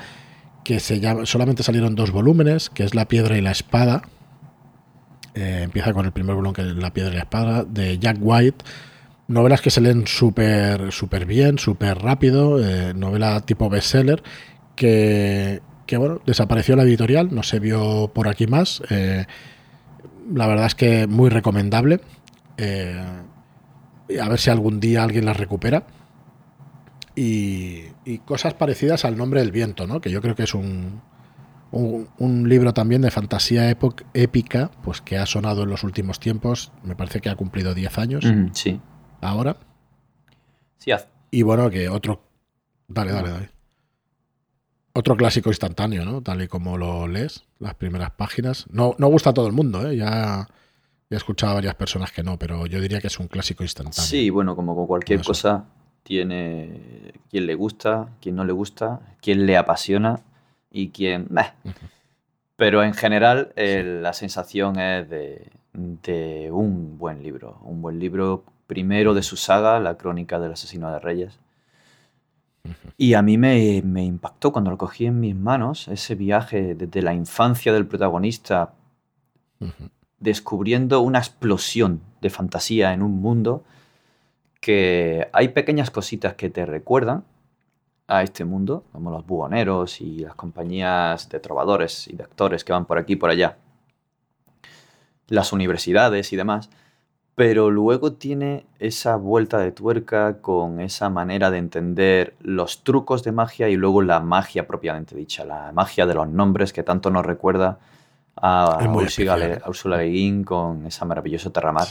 [0.63, 4.03] que se llama, solamente salieron dos volúmenes, que es La piedra y la espada.
[5.35, 8.17] Eh, empieza con el primer volumen, que es La piedra y la espada, de Jack
[8.19, 8.65] White.
[9.27, 14.21] Novelas que se leen súper super bien, súper rápido, eh, novela tipo bestseller,
[14.75, 18.83] que, que bueno, desapareció la editorial, no se vio por aquí más.
[18.89, 19.25] Eh,
[20.33, 22.01] la verdad es que muy recomendable.
[22.57, 23.03] Eh,
[24.21, 25.85] a ver si algún día alguien las recupera.
[27.15, 27.83] Y,
[28.25, 30.01] cosas parecidas al nombre del viento, ¿no?
[30.01, 31.01] Que yo creo que es un,
[31.71, 33.69] un, libro también de fantasía
[34.13, 36.71] épica, pues que ha sonado en los últimos tiempos.
[36.83, 38.25] Me parece que ha cumplido 10 años.
[38.53, 38.79] sí.
[39.21, 39.57] Ahora.
[40.77, 40.91] Sí,
[41.31, 42.21] Y bueno, que otro.
[42.87, 43.49] Dale, dale, dale.
[44.93, 46.21] Otro clásico instantáneo, ¿no?
[46.21, 48.65] Tal y como lo lees, las primeras páginas.
[48.69, 49.97] No, no gusta a todo el mundo, ¿eh?
[49.97, 50.47] Ya,
[51.09, 54.01] he escuchado a varias personas que no, pero yo diría que es un clásico instantáneo.
[54.01, 55.65] Sí, bueno, como con cualquier cosa,
[56.03, 60.19] tiene quien le gusta, quien no le gusta, quien le apasiona
[60.71, 61.27] y quien...
[62.57, 67.59] Pero en general la sensación es de, de, un buen libro.
[67.63, 71.39] Un buen libro primero de su saga, La crónica del asesino de reyes.
[72.97, 77.13] Y a mí me, impactó cuando lo cogí en mis manos, ese viaje desde la
[77.13, 78.73] infancia del protagonista,
[80.25, 83.63] descubriendo una explosión de fantasía en un mundo
[84.59, 87.23] que hay pequeñas cositas que te recuerdan
[88.07, 92.73] a este mundo, como los buhoneros y las compañías de trovadores y de actores que
[92.73, 93.57] van por aquí y por allá,
[95.27, 96.69] las universidades y demás
[97.35, 103.33] pero luego tiene esa vuelta de tuerca con esa manera de entender los trucos de
[103.33, 107.25] magia y luego la magia propiamente dicha, la magia de los nombres que tanto nos
[107.25, 107.79] recuerda
[108.35, 108.79] a,
[109.67, 111.87] Ursula Le Guin con esa maravillosa Terramar,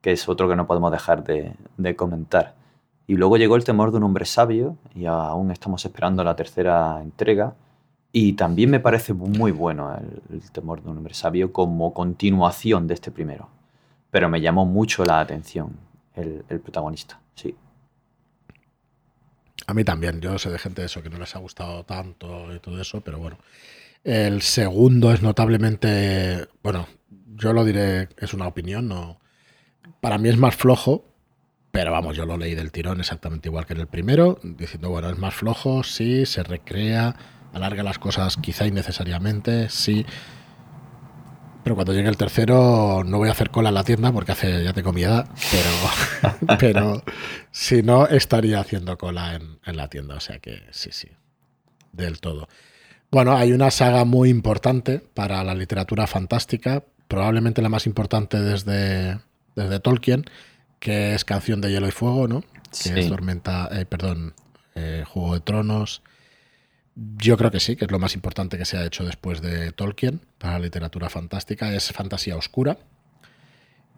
[0.00, 2.54] que es otro que no podemos dejar de, comentar.
[3.06, 7.00] Y luego llegó el temor de un hombre sabio y aún estamos esperando la tercera
[7.02, 7.54] entrega.
[8.12, 9.94] Y también me parece muy bueno
[10.30, 13.48] el temor de un hombre sabio como continuación de este primero
[14.10, 15.76] pero me llamó mucho la atención
[16.14, 17.54] el, protagonista, sí.
[19.66, 22.54] A mí también, yo sé de gente de eso que no les ha gustado tanto
[22.54, 23.38] y todo eso, pero bueno.
[24.04, 26.88] El segundo es notablemente, bueno,
[27.34, 29.20] yo lo diré, es una opinión, no.
[30.00, 31.04] Para mí es más flojo,
[31.70, 35.10] pero vamos, yo lo leí del tirón exactamente igual que en el primero, diciendo, bueno,
[35.10, 37.14] es más flojo, sí, se recrea,
[37.52, 40.04] alarga las cosas quizá innecesariamente, sí,
[41.68, 44.64] pero cuando llegue el tercero no voy a hacer cola en la tienda porque hace
[44.64, 47.02] ya tengo mi edad, pero, pero
[47.50, 51.08] si no estaría haciendo cola en, la tienda, o sea que sí, sí,
[51.92, 52.48] del todo.
[53.10, 59.18] Bueno, hay una saga muy importante para la literatura fantástica, probablemente la más importante desde,
[59.56, 60.24] desde Tolkien,
[60.78, 62.44] que es Canción de Hielo y Fuego, ¿no?
[62.82, 64.34] Que es Tormenta, eh, perdón,
[64.74, 66.02] eh, Juego de Tronos,
[67.16, 69.70] yo creo que sí, que es lo más importante que se ha hecho después de
[69.70, 71.72] Tolkien para la literatura fantástica.
[71.72, 72.76] Es fantasía oscura.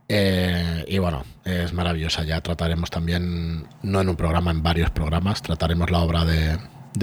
[0.09, 2.25] Eh, y bueno, es maravillosa.
[2.25, 6.59] Ya trataremos también, no en un programa, en varios programas, trataremos la obra de,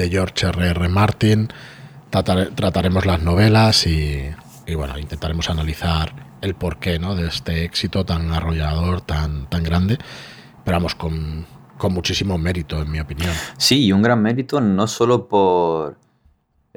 [0.09, 0.69] George R.R.
[0.69, 0.89] R.
[0.89, 1.49] Martin,
[2.09, 4.29] trataremos las novelas y,
[4.75, 7.15] bueno, intentaremos analizar el porqué ¿no?
[7.15, 9.97] de este éxito tan arrollador, tan, tan grande.
[10.63, 11.45] Pero vamos, con,
[11.77, 13.33] con muchísimo mérito, en mi opinión.
[13.57, 15.97] Sí, y un gran mérito no solo por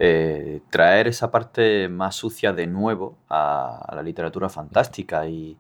[0.03, 5.59] eh, traer esa parte más sucia de nuevo a, la literatura fantástica y,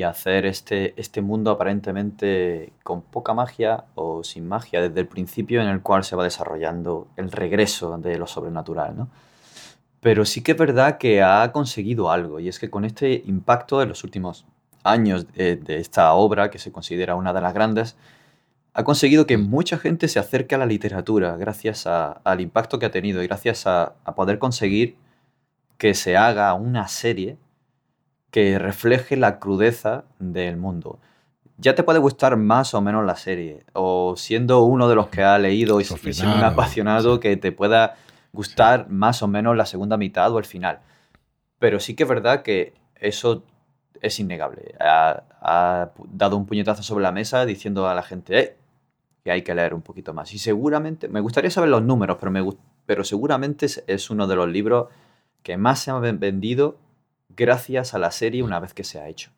[0.00, 5.68] hacer este, este mundo aparentemente con poca magia o sin magia desde el principio en
[5.68, 9.08] el cual se va desarrollando el regreso de lo sobrenatural, ¿no?
[10.00, 13.78] Pero sí que es verdad que ha conseguido algo y es que con este impacto
[13.78, 14.46] de los últimos
[14.82, 17.96] años de esta obra, que se considera una de las grandes,
[18.74, 22.90] ha conseguido que mucha gente se acerque a la literatura gracias al impacto que ha
[22.90, 24.96] tenido y gracias a, poder conseguir
[25.76, 27.36] que se haga una serie
[28.32, 30.98] que refleje la crudeza del mundo.
[31.58, 35.22] Ya te puede gustar más o menos la serie, o siendo uno de los que
[35.22, 37.94] ha leído y, siendo un apasionado, que te pueda
[38.32, 40.80] gustar más o menos la segunda mitad o el final.
[41.60, 43.44] Pero sí que es verdad que eso
[44.00, 44.74] es innegable.
[44.80, 48.56] Ha, ha, dado un puñetazo sobre la mesa diciendo a la gente, eh,
[49.22, 50.32] que hay que leer un poquito más.
[50.32, 52.42] Y seguramente, me gustaría saber los números, pero, me,
[52.86, 54.88] pero seguramente es, uno de los libros
[55.42, 56.78] que más se han vendido
[57.36, 59.30] gracias a la serie una vez que se ha hecho.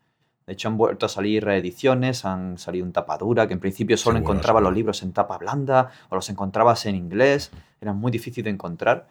[0.47, 4.18] De hecho, han vuelto a salir reediciones, han salido en tapadura, que en principio solo
[4.18, 8.51] encontraba los libros en tapa blanda o los encontrabas en inglés, eran muy difícil de
[8.51, 9.07] encontrar.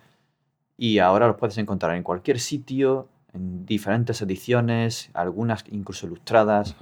[0.78, 6.76] Y ahora los puedes encontrar en cualquier sitio, en diferentes ediciones, algunas incluso ilustradas.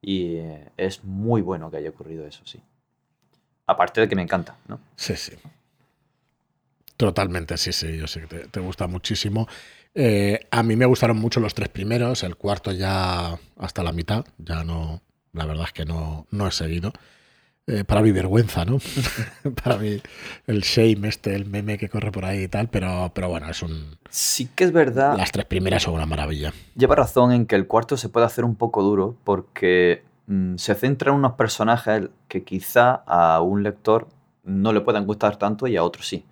[0.00, 2.62] Y eh, es muy bueno que haya ocurrido eso, sí.
[3.66, 4.78] Aparte de que me encanta, ¿no?
[4.96, 5.32] Sí, sí.
[6.96, 7.96] Totalmente, sí, sí.
[7.96, 9.46] Yo sé que te, gusta muchísimo.
[10.00, 14.24] Eh, a mí me gustaron mucho los tres primeros, el cuarto ya hasta la mitad,
[14.38, 16.92] ya no, la verdad es que no, no he seguido.
[17.66, 18.78] eh, para mi vergüenza, ¿no?
[19.64, 20.00] para mí,
[20.46, 23.60] el shame este, el meme que corre por ahí y tal, pero, pero bueno, es
[23.60, 23.98] un...
[24.08, 25.16] Sí que es verdad.
[25.18, 26.52] Las tres primeras son una maravilla.
[26.76, 30.76] Lleva razón en que el cuarto se puede hacer un poco duro porque mm, se
[30.76, 34.06] centra en unos personajes que quizá a un lector
[34.44, 36.24] no le puedan gustar tanto y a otros sí.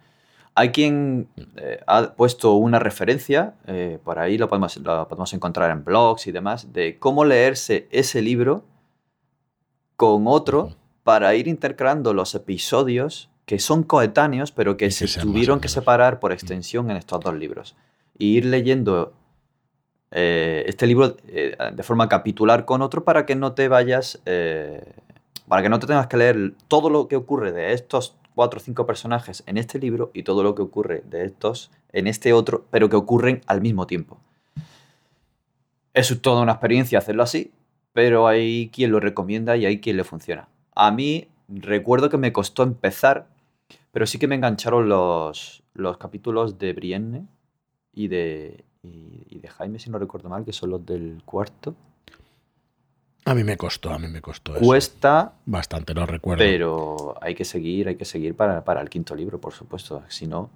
[0.57, 5.71] Hay quien eh, ha puesto una referencia, eh, por ahí lo podemos, lo podemos encontrar
[5.71, 8.65] en blogs y demás, de cómo leerse ese libro
[9.97, 15.69] con otro para ir intercalando los episodios que son coetáneos, pero que, se tuvieron que
[15.69, 17.77] separar por extensión en estos dos libros.
[18.19, 19.13] Y ir leyendo
[20.11, 24.83] eh, este libro eh, de forma capitular con otro para que no te vayas, eh,
[25.47, 28.63] para que no te tengas que leer todo lo que ocurre de estos cuatro o
[28.63, 32.67] cinco personajes en este libro y todo lo que ocurre de estos en este otro,
[32.71, 34.21] pero que ocurren al mismo tiempo.
[35.95, 37.51] Es toda una experiencia hacerlo así,
[37.95, 40.51] pero hay quien lo recomienda y hay quien le funciona.
[40.75, 43.27] A mí recuerdo que me costó empezar,
[43.91, 47.27] pero sí que me engancharon los, los capítulos de Brienne
[47.95, 51.75] y de, y, de Jaime, si no recuerdo mal, que son los del cuarto.
[53.27, 54.55] A mí me costó, a mí me costó.
[54.55, 55.33] Cuesta.
[55.47, 56.45] Bastante, lo recuerdo.
[56.45, 60.05] Pero hay que seguir, hay que seguir para, para el quinto libro, por supuesto.
[60.09, 60.49] Si no,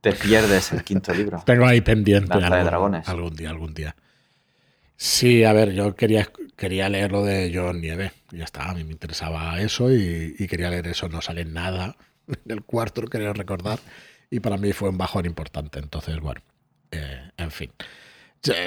[0.00, 1.42] te pierdes el quinto libro.
[1.46, 2.38] Tengo ahí pendiente.
[2.38, 3.08] de dragones.
[3.08, 3.96] Algún día, algún día.
[4.96, 8.12] Sí, a ver, yo quería, quería leer lo de John Nieve.
[8.30, 11.08] Ya está, a mí me interesaba eso y, quería leer eso.
[11.08, 11.96] No sale nada
[12.28, 13.80] en el cuarto, quería recordar.
[14.30, 15.80] Y para mí fue un bajón importante.
[15.80, 16.42] Entonces, bueno,
[16.92, 17.72] eh, en fin.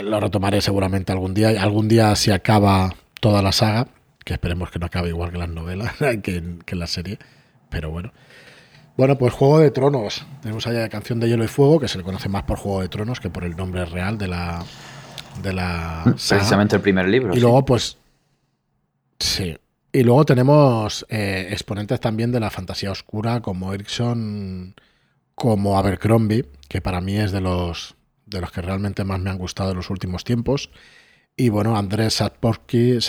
[0.04, 1.50] Lo retomaré seguramente algún día.
[1.62, 3.88] Algún día si acaba toda la saga,
[4.24, 5.94] que esperemos que no acabe igual que las novelas,
[6.24, 7.20] que, que la serie.
[7.70, 8.12] Pero bueno.
[8.96, 10.26] Bueno, pues Juego de Tronos.
[10.42, 12.82] Tenemos allá la canción de Hielo y Fuego, que se le conoce más por Juego
[12.82, 14.64] de Tronos que por el nombre real de la,
[15.42, 16.04] de la.
[16.06, 17.36] Precisamente el primer libro.
[17.36, 17.98] Y luego, pues.
[19.20, 19.58] Sí.
[19.92, 24.76] Y luego tenemos eh, exponentes también de la fantasía oscura, como Erickson,
[25.36, 27.96] como Abercrombie, que para mí es de los,
[28.34, 30.70] de los que realmente más me han gustado en los últimos tiempos.
[31.38, 33.00] Y bueno, Andrés Satporsky,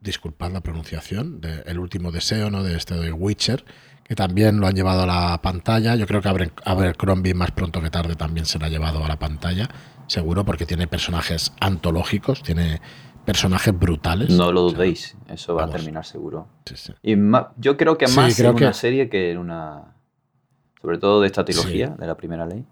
[0.00, 2.62] disculpad la pronunciación, de El último deseo, ¿no?
[2.62, 3.64] De este de Witcher,
[4.04, 5.96] que también lo han llevado a la pantalla.
[5.96, 9.18] Yo creo que Abercrombie más pronto que tarde también se lo ha llevado a la
[9.18, 9.68] pantalla
[10.08, 12.80] seguro, porque tiene personajes antológicos, tiene
[13.24, 14.30] personajes brutales.
[14.30, 16.48] No lo dudéis, eso va a terminar seguro.
[17.02, 17.16] Y
[17.58, 19.94] yo creo que más en una serie que en una.
[20.80, 22.64] Sobre todo de esta trilogía, de la primera ley.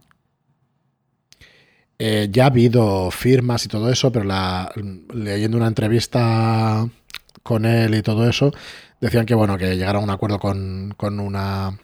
[1.99, 4.70] Eh, ya ha habido firmas y todo eso, pero la,
[5.14, 6.88] leyendo una entrevista
[7.42, 8.53] con él y todo eso,
[9.01, 11.78] decían que bueno, que llegaron a un acuerdo con, con una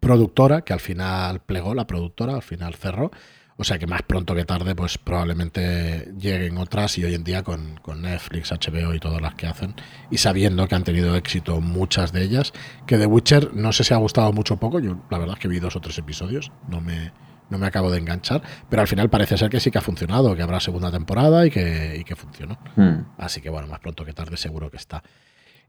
[0.00, 3.10] productora, que al final plegó la productora, al final cerró,
[3.56, 7.42] o sea que más pronto que tarde, pues probablemente lleguen otras y hoy en día
[7.42, 9.74] con, Netflix, HBO y todas las que hacen,
[10.10, 12.52] y sabiendo que han tenido éxito muchas de ellas,
[12.86, 15.40] que The Witcher no sé si ha gustado mucho o poco, yo la verdad es
[15.40, 17.12] que vi dos o tres episodios, no me,
[17.50, 20.34] no me acabo de enganchar, pero al final parece ser que sí que ha funcionado,
[20.34, 22.58] que habrá segunda temporada y que, y que funcionó.
[22.76, 23.06] Hmm.
[23.18, 25.02] Así que bueno, más pronto que tarde seguro que está.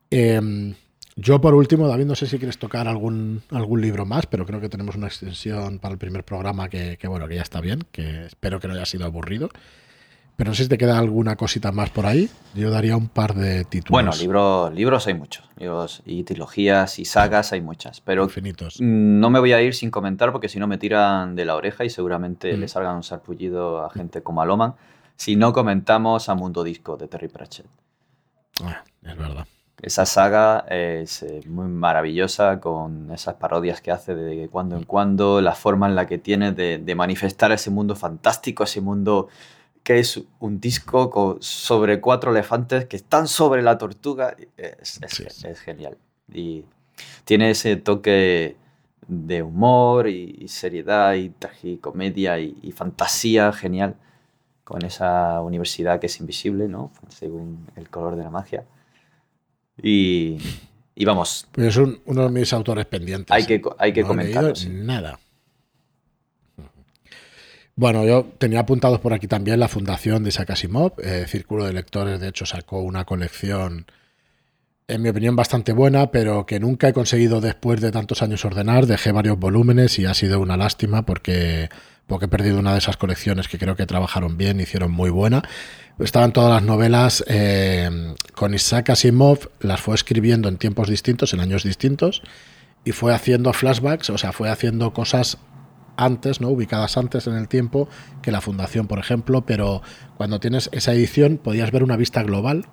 [0.10, 0.74] Eh,
[1.18, 4.60] yo, por último, David, no sé si quieres tocar algún, algún libro más, pero creo
[4.60, 8.26] que tenemos una extensión para el primer programa que, bueno, que ya está bien, que
[8.26, 9.50] espero que no haya sido aburrido.
[10.36, 12.30] Pero no sé si te queda alguna cosita más por ahí.
[12.54, 13.92] Yo daría un par de títulos.
[13.92, 15.50] Bueno, libros, libros hay muchos.
[15.58, 18.02] Libros y trilogías y sagas hay muchas.
[18.02, 18.82] Pero Infinitos.
[18.82, 21.86] no me voy a ir sin comentar porque si no me tiran de la oreja
[21.86, 22.60] y seguramente mm.
[22.60, 24.76] le salgan un sarpullido a gente como Aloman.
[25.16, 27.68] Si no comentamos a Mundo Disco de Terry Pratchett.
[28.62, 29.48] Ah, es verdad.
[29.82, 35.42] Esa saga es eh, muy maravillosa con esas parodias que hace de cuando en cuando,
[35.42, 39.28] la forma en la que tiene de, manifestar ese mundo fantástico, ese mundo
[39.86, 44.36] que es un disco sobre cuatro elefantes que están sobre la tortuga.
[44.58, 45.00] Es,
[45.64, 45.98] genial.
[46.34, 46.66] Y
[47.24, 48.58] tiene ese toque
[49.08, 53.96] de humor y, seriedad y tragicomedia y, y fantasía genial
[54.64, 56.92] con esa universidad que es invisible, ¿no?
[57.08, 58.66] Según el color de la magia.
[59.82, 60.38] Y,
[61.06, 61.48] vamos.
[61.52, 63.32] Pues es uno de mis autores pendientes.
[63.32, 65.20] Hay que, hay que Nada.
[67.78, 70.94] Bueno, yo tenía apuntados por aquí también la fundación de Isaac Asimov.
[71.04, 73.86] Eh, Círculo de Lectores, de hecho, sacó una colección,
[74.88, 78.86] en mi opinión, bastante buena, pero que nunca he conseguido después de tantos años ordenar.
[78.86, 81.70] Dejé varios volúmenes y ha sido una lástima porque,
[82.08, 85.44] porque he perdido una de esas colecciones que creo que trabajaron bien, hicieron muy buena
[86.04, 91.40] estaban todas las novelas eh, con Isaac Asimov, las fue escribiendo en tiempos distintos, en
[91.40, 92.22] años distintos,
[92.84, 95.38] y fue haciendo flashbacks, o sea, fue haciendo cosas
[95.98, 96.50] antes, ¿no?
[96.50, 97.88] ubicadas antes en el tiempo
[98.22, 99.82] que la fundación, por ejemplo, pero
[100.18, 102.66] cuando tienes esa edición podías ver una vista global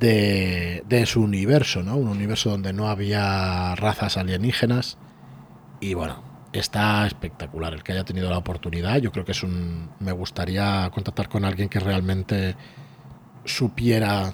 [0.00, 1.96] de, de, su universo, ¿no?
[1.96, 4.96] Un universo donde no había razas alienígenas.
[5.80, 6.22] Y bueno,
[6.54, 8.96] está espectacular el que haya tenido la oportunidad.
[8.98, 9.90] Yo creo que es un.
[10.00, 12.56] Me gustaría contactar con alguien que realmente
[13.44, 14.32] supiera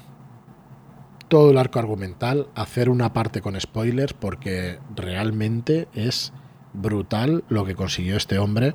[1.29, 6.33] todo el arco argumental, hacer una parte con spoilers, porque realmente es
[6.73, 8.75] brutal lo que consiguió este hombre.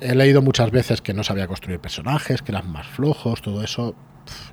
[0.00, 3.94] He leído muchas veces que no sabía construir personajes, que eran más flojos, todo eso.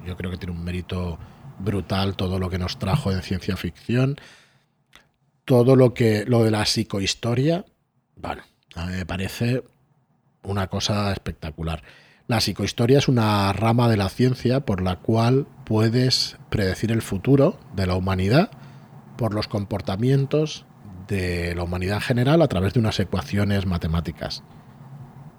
[0.05, 1.18] Yo creo que tiene un mérito
[1.59, 4.18] brutal todo lo que nos trajo en ciencia ficción.
[5.45, 6.26] Todo lo que.
[6.26, 7.66] lo de la psicohistoria.
[8.16, 8.43] Bueno,
[8.76, 9.64] a mí me parece
[10.43, 11.84] una cosa espectacular.
[12.28, 17.59] La psicohistoria es una rama de la ciencia por la cual puedes predecir el futuro
[17.76, 18.51] de la humanidad
[19.18, 20.66] por los comportamientos
[21.12, 24.43] de la humanidad en general a través de unas ecuaciones matemáticas.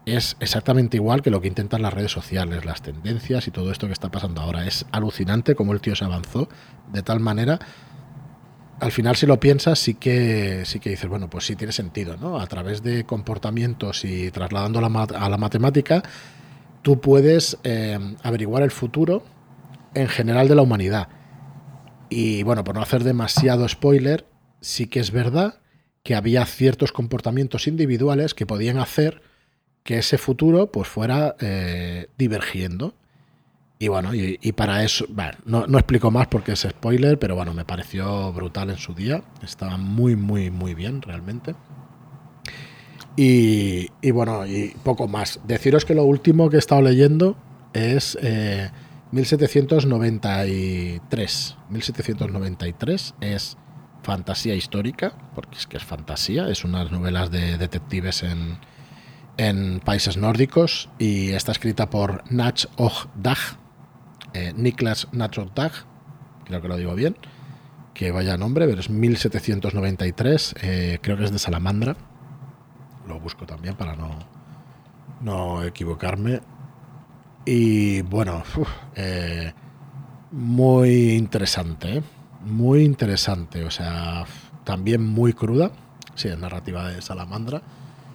[0.04, 3.86] Es exactamente igual que lo que intentan las redes sociales, las tendencias y todo esto
[3.86, 4.66] que está pasando ahora.
[4.66, 6.48] Es alucinante cómo el tío se avanzó
[6.92, 7.58] de tal manera.
[8.80, 12.16] Al final, si lo piensas, sí que, sí que dices, bueno, pues sí tiene sentido,
[12.18, 12.38] ¿no?
[12.38, 16.02] A través de comportamientos y trasladando a la matemática,
[16.82, 19.24] tú puedes eh, averiguar el futuro
[19.94, 21.08] en general de la humanidad.
[22.10, 24.26] Y bueno, por no hacer demasiado spoiler,
[24.60, 25.61] sí que es verdad
[26.02, 29.22] que había ciertos comportamientos individuales que podían hacer
[29.84, 32.94] que ese futuro pues fuera eh, divergiendo.
[33.78, 35.06] Y bueno, y, para eso,
[35.44, 39.24] no, no, explico más porque es spoiler, pero bueno, me pareció brutal en su día.
[39.42, 41.56] Estaba muy, muy, muy bien realmente.
[43.16, 45.40] Y, y bueno, y poco más.
[45.48, 47.36] Deciros que lo último que he estado leyendo
[47.72, 48.16] es
[49.10, 51.50] 1793.
[51.50, 53.56] Eh, 1793 es
[54.02, 58.58] fantasía histórica, porque es que es fantasía, es unas novelas de detectives en,
[59.36, 63.38] en países nórdicos y está escrita por Nach Og Dag,
[64.34, 65.72] eh, Niklas Nach Og Dag,
[66.44, 67.16] creo que lo digo bien,
[67.94, 71.96] que vaya nombre, pero es 1793, eh, creo que es de Salamandra,
[73.06, 74.18] lo busco también para no,
[75.20, 76.40] no equivocarme.
[77.44, 78.42] Y bueno,
[78.94, 79.52] eh,
[80.30, 82.02] muy interesante,
[82.44, 84.24] muy interesante, o sea,
[84.64, 85.72] también muy cruda,
[86.14, 87.62] sí, es narrativa de Salamandra,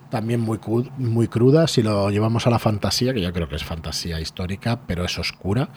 [0.10, 0.60] también muy,
[0.98, 4.82] muy cruda, si lo llevamos a la fantasía, que yo creo que es fantasía histórica,
[4.88, 5.70] pero es oscura.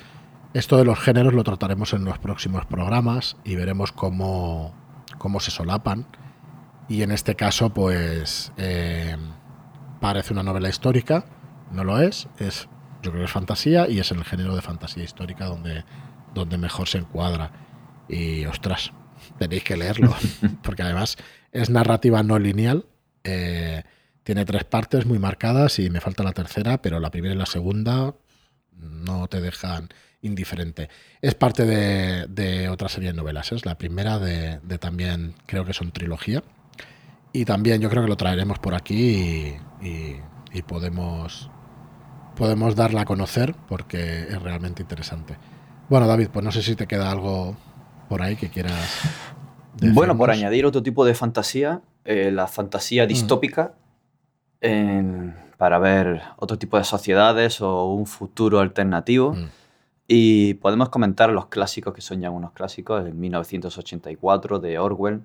[0.55, 4.75] Esto de los géneros lo trataremos en los próximos programas y veremos cómo,
[5.19, 6.07] cómo se solapan.
[6.89, 9.17] Y en este caso, pues eh,
[10.01, 11.25] parece una novela histórica,
[11.73, 12.69] no lo es, es
[13.03, 15.85] yo creo que es fantasía y es el género de fantasía histórica donde,
[16.35, 17.51] donde mejor se encuadra.
[18.11, 18.93] Y ostras,
[19.39, 20.15] tenéis que leerlo,
[20.63, 21.17] porque además
[21.53, 22.87] es narrativa no lineal.
[23.25, 23.83] Eh,
[24.23, 27.47] tiene tres partes muy marcadas y me falta la tercera, pero la primera y la
[27.47, 28.15] segunda
[28.73, 29.89] no te dejan
[30.23, 30.89] indiferente.
[31.21, 33.53] Es parte de, otra serie de novelas.
[33.53, 36.43] Es la primera de, también, creo que son trilogía.
[37.33, 41.51] Y también yo creo que lo traeremos por aquí y, podemos,
[42.37, 45.37] podemos darla a conocer porque es realmente interesante.
[45.89, 47.57] Bueno, David, pues no sé si te queda algo
[48.11, 48.75] por ahí que quieras.
[49.81, 53.09] Bueno, por añadir otro tipo de fantasía, eh, la fantasía mm.
[53.09, 53.75] distópica,
[55.57, 59.35] para ver otro tipo de sociedades o un futuro alternativo.
[59.35, 59.49] Mm.
[60.09, 65.23] Y podemos comentar los clásicos que son ya unos clásicos, el 1984 de Orwell,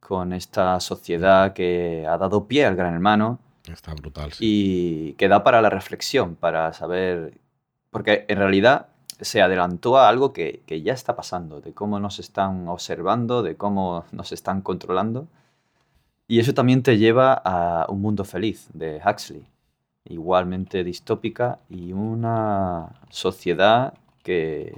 [0.00, 3.38] con esta sociedad que ha dado pie al gran hermano.
[3.70, 4.32] Está brutal.
[4.40, 7.38] Y que da para la reflexión, para saber,
[7.90, 8.88] porque en realidad
[9.20, 13.56] se adelantó a algo que, que, ya está pasando, de cómo nos están observando, de
[13.56, 15.28] cómo nos están controlando.
[16.28, 19.46] Y eso también te lleva a Un Mundo Feliz de Huxley,
[20.04, 24.74] igualmente distópica y una sociedad que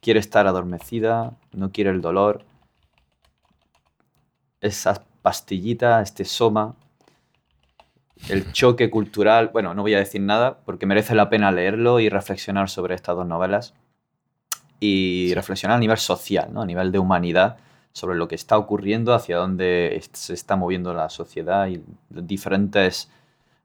[0.00, 2.44] quiere estar adormecida, no quiere el dolor,
[4.60, 6.74] esa pastillita, este soma,
[8.28, 9.50] el choque cultural.
[9.52, 13.16] Bueno, no voy a decir nada porque merece la pena leerlo y reflexionar sobre estas
[13.16, 13.74] dos novelas.
[14.84, 16.62] Y reflexionar a nivel social, ¿no?
[16.62, 17.58] a nivel de humanidad,
[17.92, 23.08] sobre lo que está ocurriendo, hacia dónde se está moviendo la sociedad y diferentes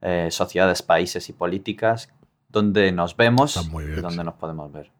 [0.01, 2.09] eh, sociedades, países y políticas,
[2.49, 4.91] donde nos vemos y donde nos podemos ver.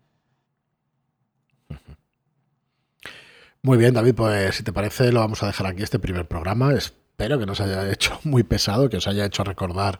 [3.61, 6.73] Muy bien, David, pues si te parece lo vamos a dejar aquí este primer programa.
[6.73, 9.99] Espero que nos haya hecho muy pesado, que os haya hecho recordar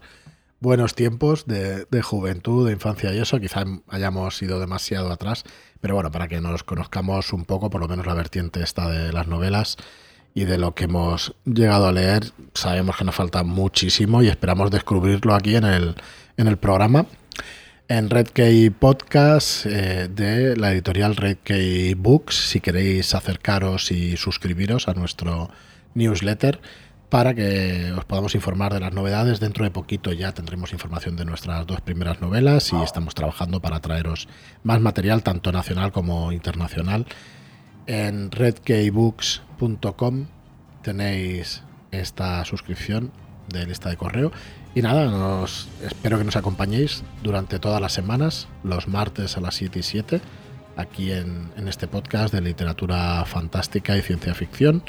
[0.59, 3.39] buenos tiempos de, juventud, de infancia y eso.
[3.39, 5.43] Quizá hayamos ido demasiado atrás,
[5.81, 9.13] pero bueno, para que nos conozcamos un poco, por lo menos la vertiente esta de
[9.13, 9.77] las novelas
[10.33, 14.71] y de lo que hemos llegado a leer, sabemos que nos falta muchísimo y esperamos
[14.71, 15.95] descubrirlo aquí en el,
[16.37, 17.05] en el programa.
[17.89, 24.17] en Red Key Podcast eh, de la editorial Red Key Books, si queréis acercaros y
[24.17, 25.49] suscribiros a nuestro
[25.95, 26.59] newsletter
[27.09, 29.39] para que os podamos informar de las novedades.
[29.39, 33.79] Dentro de poquito ya tendremos información de nuestras dos primeras novelas y estamos trabajando para
[33.79, 34.27] traeros
[34.63, 37.05] más material, tanto nacional como internacional.
[37.85, 40.27] En redkeybooks.com
[40.81, 43.11] tenéis esta suscripción
[43.49, 44.31] de lista de correo
[44.77, 49.55] y nada, nos, espero que nos acompañéis durante todas las semanas, los martes a las
[49.55, 50.21] 7 y 7,
[50.75, 54.83] aquí en, este podcast de literatura fantástica y ciencia ficción.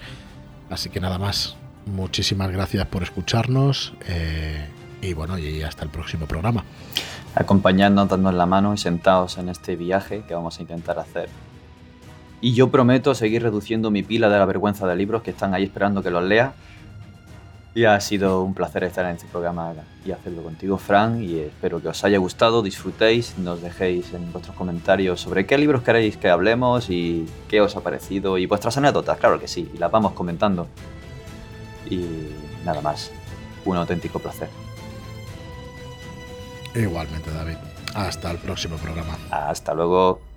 [0.69, 1.57] Así que nada más,
[1.89, 4.67] muchísimas gracias por escucharnos eh,
[5.03, 6.65] y bueno, y hasta el próximo programa.
[7.35, 11.29] Acompañándonos, dándonos la mano y sentados en este viaje que vamos a intentar hacer.
[12.41, 15.65] Y yo prometo seguir reduciendo mi pila de la vergüenza de libros que están ahí
[15.65, 16.53] esperando que los lea
[17.75, 19.73] y ha sido un placer estar en este programa
[20.05, 24.57] y hacerlo contigo, Fran, y espero que os haya gustado, disfrutéis, nos dejéis en vuestros
[24.57, 29.19] comentarios sobre qué libros queréis que hablemos y qué os ha parecido y vuestras anécdotas,
[29.19, 30.67] claro que sí, y las vamos comentando.
[31.91, 32.07] Y
[32.65, 33.11] nada más,
[33.65, 34.49] un auténtico placer.
[36.75, 37.57] Igualmente, David.
[37.95, 39.17] Hasta el próximo programa.
[39.31, 40.28] Hasta luego.